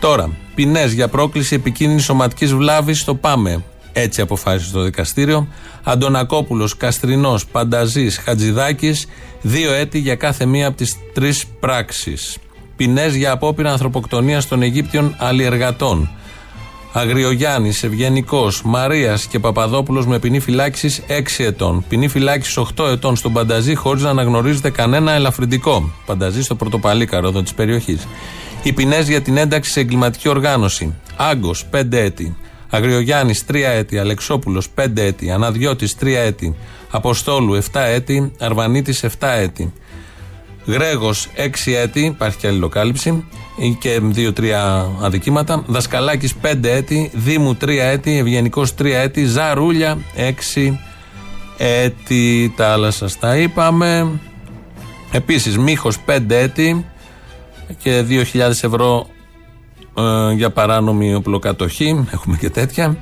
[0.00, 3.62] Τώρα, ποινές για πρόκληση επικίνδυνης σωματικής βλάβης στο ΠΑΜΕ.
[3.92, 5.48] Έτσι αποφάσισε το δικαστήριο.
[5.82, 9.06] Αντωνακόπουλος, Καστρινός, Πανταζής, Χατζηδάκης,
[9.42, 12.38] δύο έτη για κάθε μία από τις τρεις πράξεις.
[12.76, 16.10] Ποινές για απόπειρα ανθρωποκτονίας των Αιγύπτιων αλλιεργατών.
[16.92, 21.84] Αγριογιάννης, Ευγενικός, Μαρίας και Παπαδόπουλος με ποινή φυλάξη 6 ετών.
[21.88, 25.90] Ποινή φυλάξη 8 ετών στον Πανταζή χωρίς να αναγνωρίζεται κανένα ελαφρυντικό.
[26.06, 28.06] Πανταζή στο πρωτοπαλίκαρο εδώ της περιοχής.
[28.62, 30.94] Οι ποινές για την ένταξη σε εγκληματική οργάνωση.
[31.16, 32.36] Άγκος 5 έτη.
[32.70, 33.98] Αγριογιάννης 3 έτη.
[33.98, 35.30] Αλεξόπουλος 5 έτη.
[35.30, 36.54] Αναδιώτης 3 έτη.
[36.90, 38.32] Αποστόλου 7 έτη.
[38.38, 39.72] Αρβανίτης 7 έτη.
[40.66, 43.24] Γρέγος 6 έτη, υπάρχει και αλληλοκάλυψη
[43.78, 44.42] και 2-3
[45.00, 45.64] αδικήματα.
[45.66, 50.78] Δασκαλάκης 5 έτη, Δήμου 3 έτη, Ευγενικός 3 έτη, Ζαρούλια 6
[51.56, 52.52] έτη.
[52.56, 54.20] Τα άλλα σα τα είπαμε.
[55.12, 56.86] Επίσης, Μίχο 5 έτη
[57.82, 59.06] και 2.000 ευρώ
[59.94, 62.04] ε, για παράνομη οπλοκατοχή.
[62.12, 62.96] Έχουμε και τέτοια.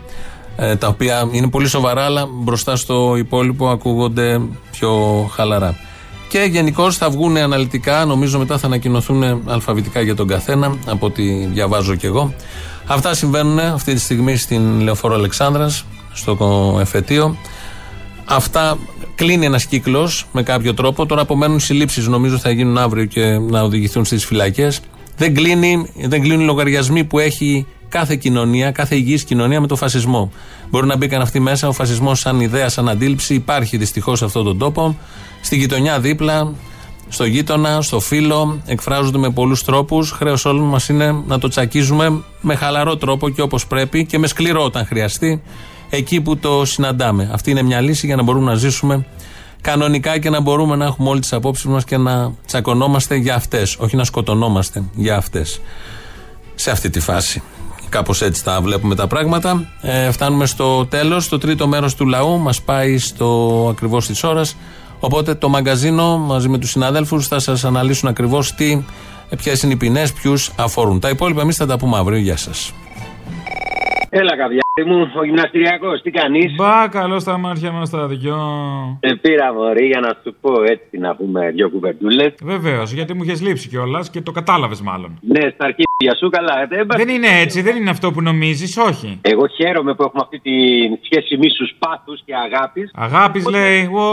[0.57, 4.41] Ε, τα οποία είναι πολύ σοβαρά, αλλά μπροστά στο υπόλοιπο ακούγονται
[4.71, 5.77] πιο χαλαρά.
[6.29, 11.47] Και γενικώ θα βγουν αναλυτικά, νομίζω μετά θα ανακοινωθούν αλφαβητικά για τον καθένα, από ό,τι
[11.47, 12.35] διαβάζω κι εγώ.
[12.87, 17.37] Αυτά συμβαίνουν αυτή τη στιγμή στην Λεωφόρο Αλεξάνδρας, στο εφετείο.
[18.25, 18.79] Αυτά
[19.15, 21.07] κλείνει ένας κύκλος με κάποιο τρόπο.
[21.07, 24.81] Τώρα απομένουν συλλήψεις, νομίζω θα γίνουν αύριο και να οδηγηθούν στις φυλακές.
[25.17, 29.77] Δεν, κλείνει, δεν κλείνουν οι λογαριασμοί που έχει κάθε κοινωνία, κάθε υγιής κοινωνία με το
[29.77, 30.33] φασισμό.
[30.71, 31.69] Μπορεί να μπήκαν αυτοί μέσα.
[31.69, 34.97] Ο φασισμός, σαν ιδέα, σαν αντίληψη, υπάρχει δυστυχώς σε αυτόν τον τόπο.
[35.49, 36.53] Στη γειτονιά δίπλα,
[37.09, 40.11] στο γείτονα, στο φίλο, εκφράζονται με πολλούς τρόπους.
[40.11, 44.27] Χρέος όλων μας είναι να το τσακίζουμε με χαλαρό τρόπο και όπως πρέπει και με
[44.27, 45.43] σκληρό όταν χρειαστεί,
[45.91, 47.31] εκεί που το συναντάμε.
[47.33, 49.07] Αυτή είναι μια λύση για να μπορούμε να ζήσουμε
[49.61, 53.77] κανονικά και να μπορούμε να έχουμε όλες τις απόψεις μας και να τσακωνόμαστε για αυτές.
[53.79, 55.61] Όχι να σκοτωνόμαστε για αυτές.
[56.55, 57.43] Σε αυτή τη φάση.
[57.89, 59.73] Κάπως έτσι τα βλέπουμε τα πράγματα.
[59.81, 61.29] Ε, φτάνουμε στο τέλος.
[61.29, 64.57] Το τρίτο μέρος του λαού μας πάει στο ακριβώς της ώρας.
[65.01, 68.85] Οπότε το μαγκαζίνο μαζί με τους συναδέλφους θα σας αναλύσουν ακριβώς τι,
[69.37, 71.01] ποιες είναι οι ποινές, ποιους αφορούν.
[71.01, 72.19] Τα υπόλοιπα εμείς θα τα πούμε αύριο.
[72.19, 72.73] Γεια σας.
[74.11, 78.39] Έλα, καβιά μου, ο γυμναστηριακός, τι κάνεις; Μπα, καλό στα μάτια μας τα δυο.
[79.01, 82.35] Ε, πήρα μωρή για να σου πω έτσι να πούμε δύο κουβεντούλες.
[82.43, 85.19] Βεβαίως, γιατί μου είχες λείψει κιόλας και το κατάλαβες μάλλον.
[85.21, 86.63] Ναι, στα αρχίδια σου καλά.
[86.63, 89.19] Ε, δεν είναι έτσι, δεν είναι αυτό που νομίζεις, όχι.
[89.23, 90.57] Εγώ χαίρομαι που έχουμε αυτή τη
[91.07, 92.91] σχέση μίσου πάθους και αγάπης.
[92.95, 94.05] Αγάπης λέει, ο...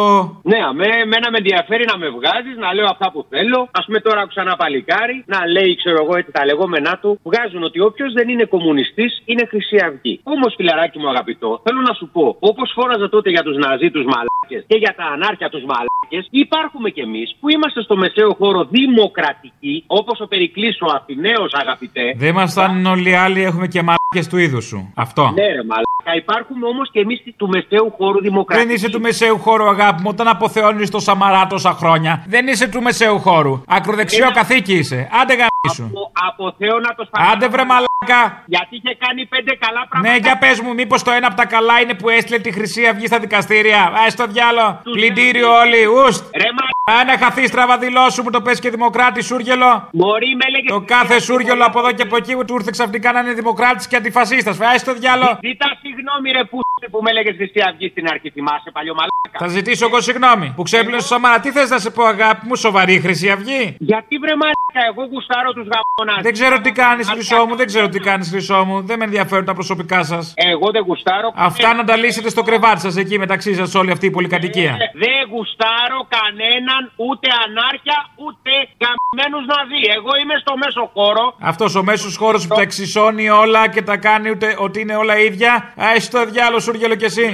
[0.43, 3.59] Ναι, αμέ, μένα με ενδιαφέρει να με βγάζεις, να λέω αυτά που θέλω.
[3.71, 7.19] Α πούμε τώρα άκουσα ένα παλικάρι να λέει, ξέρω εγώ, έτσι τα λεγόμενά του.
[7.23, 10.19] Βγάζουν ότι όποιος δεν είναι κομμουνιστής είναι Χρυσή Αυγή.
[10.23, 14.05] Όμως φιλαράκι μου αγαπητό, θέλω να σου πω, όπως φόραζα τότε για τους Ναζί τους
[14.05, 18.63] μαλάκες και για τα ανάρχια τους μαλάκες, υπάρχουμε κι εμείς που είμαστε στο μεσαίο χώρο
[18.65, 22.13] δημοκρατικοί, όπως ο Περικλής ο Αθηναίος αγαπητέ.
[22.17, 24.93] Δεν ήμασταν όλοι οι άλλοι, έχουμε και μαλάκες του είδους σου.
[24.95, 25.31] Αυτό.
[25.35, 25.63] Ναι, ρε
[26.05, 26.15] μαλάκα.
[26.15, 28.67] Υπάρχουμε όμως κι εμείς του μεσαίου χώρου δημοκρατικού.
[28.67, 32.23] Δεν είσαι του μεσαίου χώρου, αγάπη μου, όταν αποθεώνεις το Σαμαρά τόσα χρόνια.
[32.27, 33.61] Δεν είσαι του μεσαίου χώρου.
[33.67, 35.09] Ακροδεξιό καθήκη είσαι.
[35.21, 35.83] Άντε γαμίσου.
[35.83, 38.43] Απο, αποθέωνα το Άντε βρε μαλάκα.
[38.45, 40.13] Γιατί είχε κάνει πέντε καλά πράγματα.
[40.13, 42.85] Ναι, για πες μου, μήπως το ένα από τα καλά είναι που έστειλε τη Χρυσή
[42.87, 43.81] Αυγή στα δικαστήρια.
[43.81, 44.81] Α το διάλο.
[44.83, 45.81] Πλυντήριο όλοι.
[45.85, 46.35] Ουστ.
[46.35, 46.44] Ρε
[46.91, 49.89] Αν χαθεί στραβαδηλό σου μου το πες και δημοκράτη σούργελο.
[49.91, 50.67] Μπορεί με λέγε.
[50.67, 53.87] Το κάθε σούργελο από εδώ και από εκεί που του ήρθε ξαφνικά να είναι δημοκράτης
[53.87, 54.59] και αντιφασίστας.
[54.59, 55.39] Α το διάλο.
[55.41, 56.59] Ζητά συγγνώμη ρε που
[56.91, 59.37] που με έλεγε Χρυσή Αυγή στην αρχή, θυμάσαι παλιό μαλάκα.
[59.39, 61.39] Θα ζητήσω εγώ συγγνώμη που ξέπλυνε στο Σαμάρα.
[61.39, 65.51] Τι θες να σε πω, αγάπη μου, σοβαρή Χρυσή Αυγή; Γιατί βρε μαλάκα, εγώ γουστάρω
[65.53, 66.21] τους γαμώνας.
[66.23, 68.81] Δεν ξέρω τι κάνεις, Χρυσό μου, δεν ξέρω τι κάνεις, Χρυσό μου.
[68.81, 70.33] Δεν με ενδιαφέρουν τα προσωπικά σας.
[70.35, 71.31] Εγώ δεν γουστάρω.
[71.35, 74.71] Αυτά να τα λύσετε στο κρεβάτι σας εκεί μεταξύ σας όλη αυτή η πολυκατοικία.
[74.71, 78.51] Ε, δεν γουστάρω κανέναν ούτε ανάρχια ούτε
[78.83, 79.81] γαμμένους να δει.
[79.97, 81.35] Εγώ είμαι στο μέσο χώρο.
[81.39, 85.17] Αυτός ο μέσος χώρος που τα εξισώνει όλα και τα κάνει ούτε ότι είναι όλα
[85.19, 85.53] ίδια.
[85.83, 87.25] Α, εσύ το διάλογο Σούργελο κι εσύ.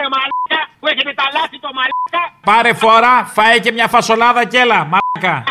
[0.00, 2.22] ρε μαλάκα που έχετε τα λάθη το μαλάκα.
[2.44, 5.44] Πάρε φορά, φάε και μια φασολάδα και έλα, μαλάκα.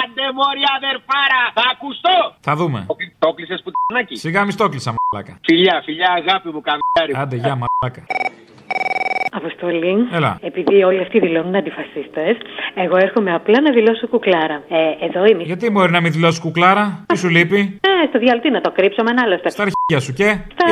[0.00, 2.16] Άντε μόρι αδερφάρα, θα ακουστώ.
[2.40, 2.86] Θα δούμε.
[3.18, 4.14] Το κλείσες που τ***νάκι.
[4.16, 5.40] Σιγά μη το κλείσα, μαλάκα.
[5.48, 7.12] Φιλιά, φιλιά, αγάπη μου, καμιάρι.
[7.22, 8.02] Άντε, γεια, μαλάκα.
[9.42, 9.94] Αποστολή.
[10.18, 10.32] Έλα.
[10.50, 12.34] Επειδή όλοι αυτοί δηλώνουν αντιφασίστες,
[12.84, 14.56] εγώ έρχομαι απλά να δηλώσω κουκλάρα.
[14.68, 15.42] Ε, εδώ είμαι.
[15.50, 17.60] Γιατί μπορεί να μην δηλώσεις κουκλάρα, τι σου λείπει;
[17.90, 20.28] Ε, στο διαλυτή να το κρύψω με ένα άλλο Στα αρχίδια σου και;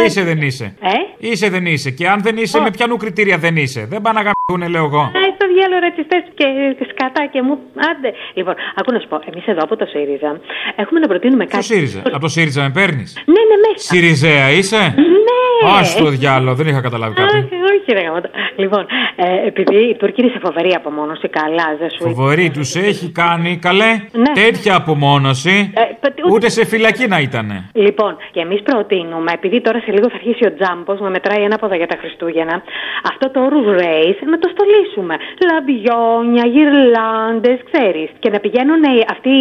[0.07, 0.67] Είσαι δεν είσαι.
[0.95, 1.91] Ε; Είσαι δεν είσαι.
[1.91, 5.03] Και αν δεν είσαι, με πιανού κριτήρια δεν είσαι; Δεν πάνε να γαμπούν, λέω εγώ.
[5.21, 6.47] Ε, στο διάλογο ρατσιστέ και
[6.91, 7.55] σκατά και μου.
[7.91, 8.11] Άντε.
[8.35, 10.41] Λοιπόν, ακού να σου πω, εμείς εδώ από το ΣΥΡΙΖΑ
[10.77, 11.57] έχουμε να προτείνουμε κάτι.
[11.57, 12.01] Το ΣΥΡΙΖΑ.
[12.07, 13.87] Από το ΣΥΡΙΖΑ με παίρνεις; Ναι, ναι, μέσα.
[13.91, 15.71] ΣΥΡΙΖΑ είσαι; Ναι.
[15.71, 17.49] Α το διάλογο, δεν είχα καταλάβει κάτι.
[17.77, 18.31] Όχι, όχι, ρε γαμώτα.
[18.57, 23.13] Λοιπόν, ε, επειδή η Τούρκη είναι σε φοβερή απομόνωση, καλά, δεν σου Φοβερή τους έχει
[23.13, 23.91] κάνει, καλέ.
[24.13, 24.33] Ναι.
[24.43, 25.73] Τέτοια απομόνωση.
[25.75, 27.49] Ε, π- ούτε- Ούτε σε φυλακή να ήταν.
[27.73, 31.57] Λοιπόν, και εμείς προτείνουμε, επειδή τώρα σε λίγο θα αρχίσει ο τζάμπος να μετράει ένα
[31.59, 32.63] πόδα για τα Χριστούγεννα,
[33.13, 35.15] αυτό το Rouge Race να το στολίσουμε.
[35.51, 38.09] λαμπιόνια, γυρλάντες, ξέρεις.
[38.19, 39.35] Και να πηγαίνουν οι- αυτοί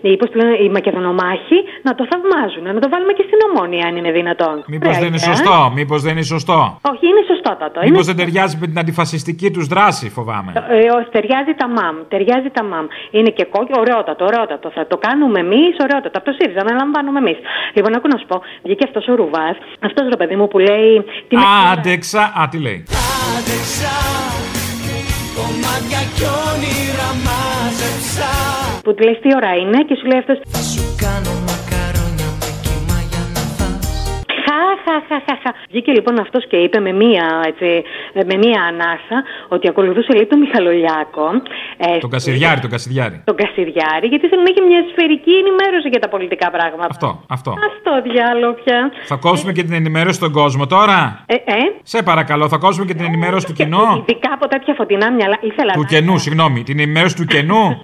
[0.00, 2.64] οι, πώς το λένε, οι μακεδονομάχοι να το θαυμάζουν.
[2.76, 4.56] Να το βάλουμε και στην ομόνια, αν είναι δυνατόν.
[4.74, 5.36] Μήπως δεν είναι Ωραία, ε.
[5.36, 6.58] σωστό, μήπως δεν είναι σωστό.
[6.92, 7.22] Όχι, είναι
[7.70, 7.86] σωστότατο.
[7.88, 8.14] Μήπως Είναι...
[8.14, 10.50] δεν ταιριάζει με την αντιφασιστική τους δράση, φοβάμαι.
[10.56, 11.94] Ε, όχι, ταιριάζει τα μαμ.
[12.12, 12.84] Ταιριάζει τα μαμ.
[13.16, 14.70] Είναι και κόκκινο, ωραιότατο, ωραιότατο.
[14.76, 16.16] Θα το κάνουμε εμείς, ωραιότατο.
[16.18, 17.38] Από το ΣΥΡΙΖΑ να λαμβάνουμε εμείς.
[17.76, 19.56] Λοιπόν, ακούω να σου πω, βγήκε αυτός ο Ρουβάς,
[19.88, 20.92] αυτός ρε παιδί μου που λέει.
[21.28, 21.42] Τι με-
[21.72, 22.22] Άντεξα.
[22.40, 22.78] Α, τι λέει.
[23.36, 23.94] Άντεξα
[25.38, 28.30] Κομμάτια κι όνειρα μάζεψα
[28.84, 30.32] Που του λες τι ώρα είναι και σου λέει αυτό.
[30.54, 31.49] Θα σου κάνω
[34.70, 35.50] Χα, χα, χα, χα, χα.
[35.70, 37.68] Βγήκε λοιπόν αυτός και είπε με μία, έτσι,
[38.12, 39.18] ε, με μία ανάσα
[39.48, 41.26] ότι ακολουθούσε λέει τον Μιχαλολιάκο.
[41.76, 43.16] Ε, Τον Κασιδιάρη, τον Κασιδιάρη.
[43.24, 46.86] τον Κασιδιάρη, γιατί θέλει να έχει μια σφαιρική ενημέρωση για τα πολιτικά πράγματα.
[46.90, 47.50] Αυτό, αυτό.
[47.70, 48.78] Αυτό διάλογο πια.
[49.04, 51.40] Θα κόψουμε και την ενημέρωση στον κόσμο τώρα; Ε, ε,
[51.82, 55.36] Σε παρακαλώ, θα κόψουμε και την ενημέρωση του κοινού; ειδικά από τέτοια φωτεινά μυαλά.
[55.40, 55.86] Ήθελα Του να.
[55.86, 56.62] κενού, συγγνώμη.
[56.62, 57.62] Την ενημέρωση του κενού;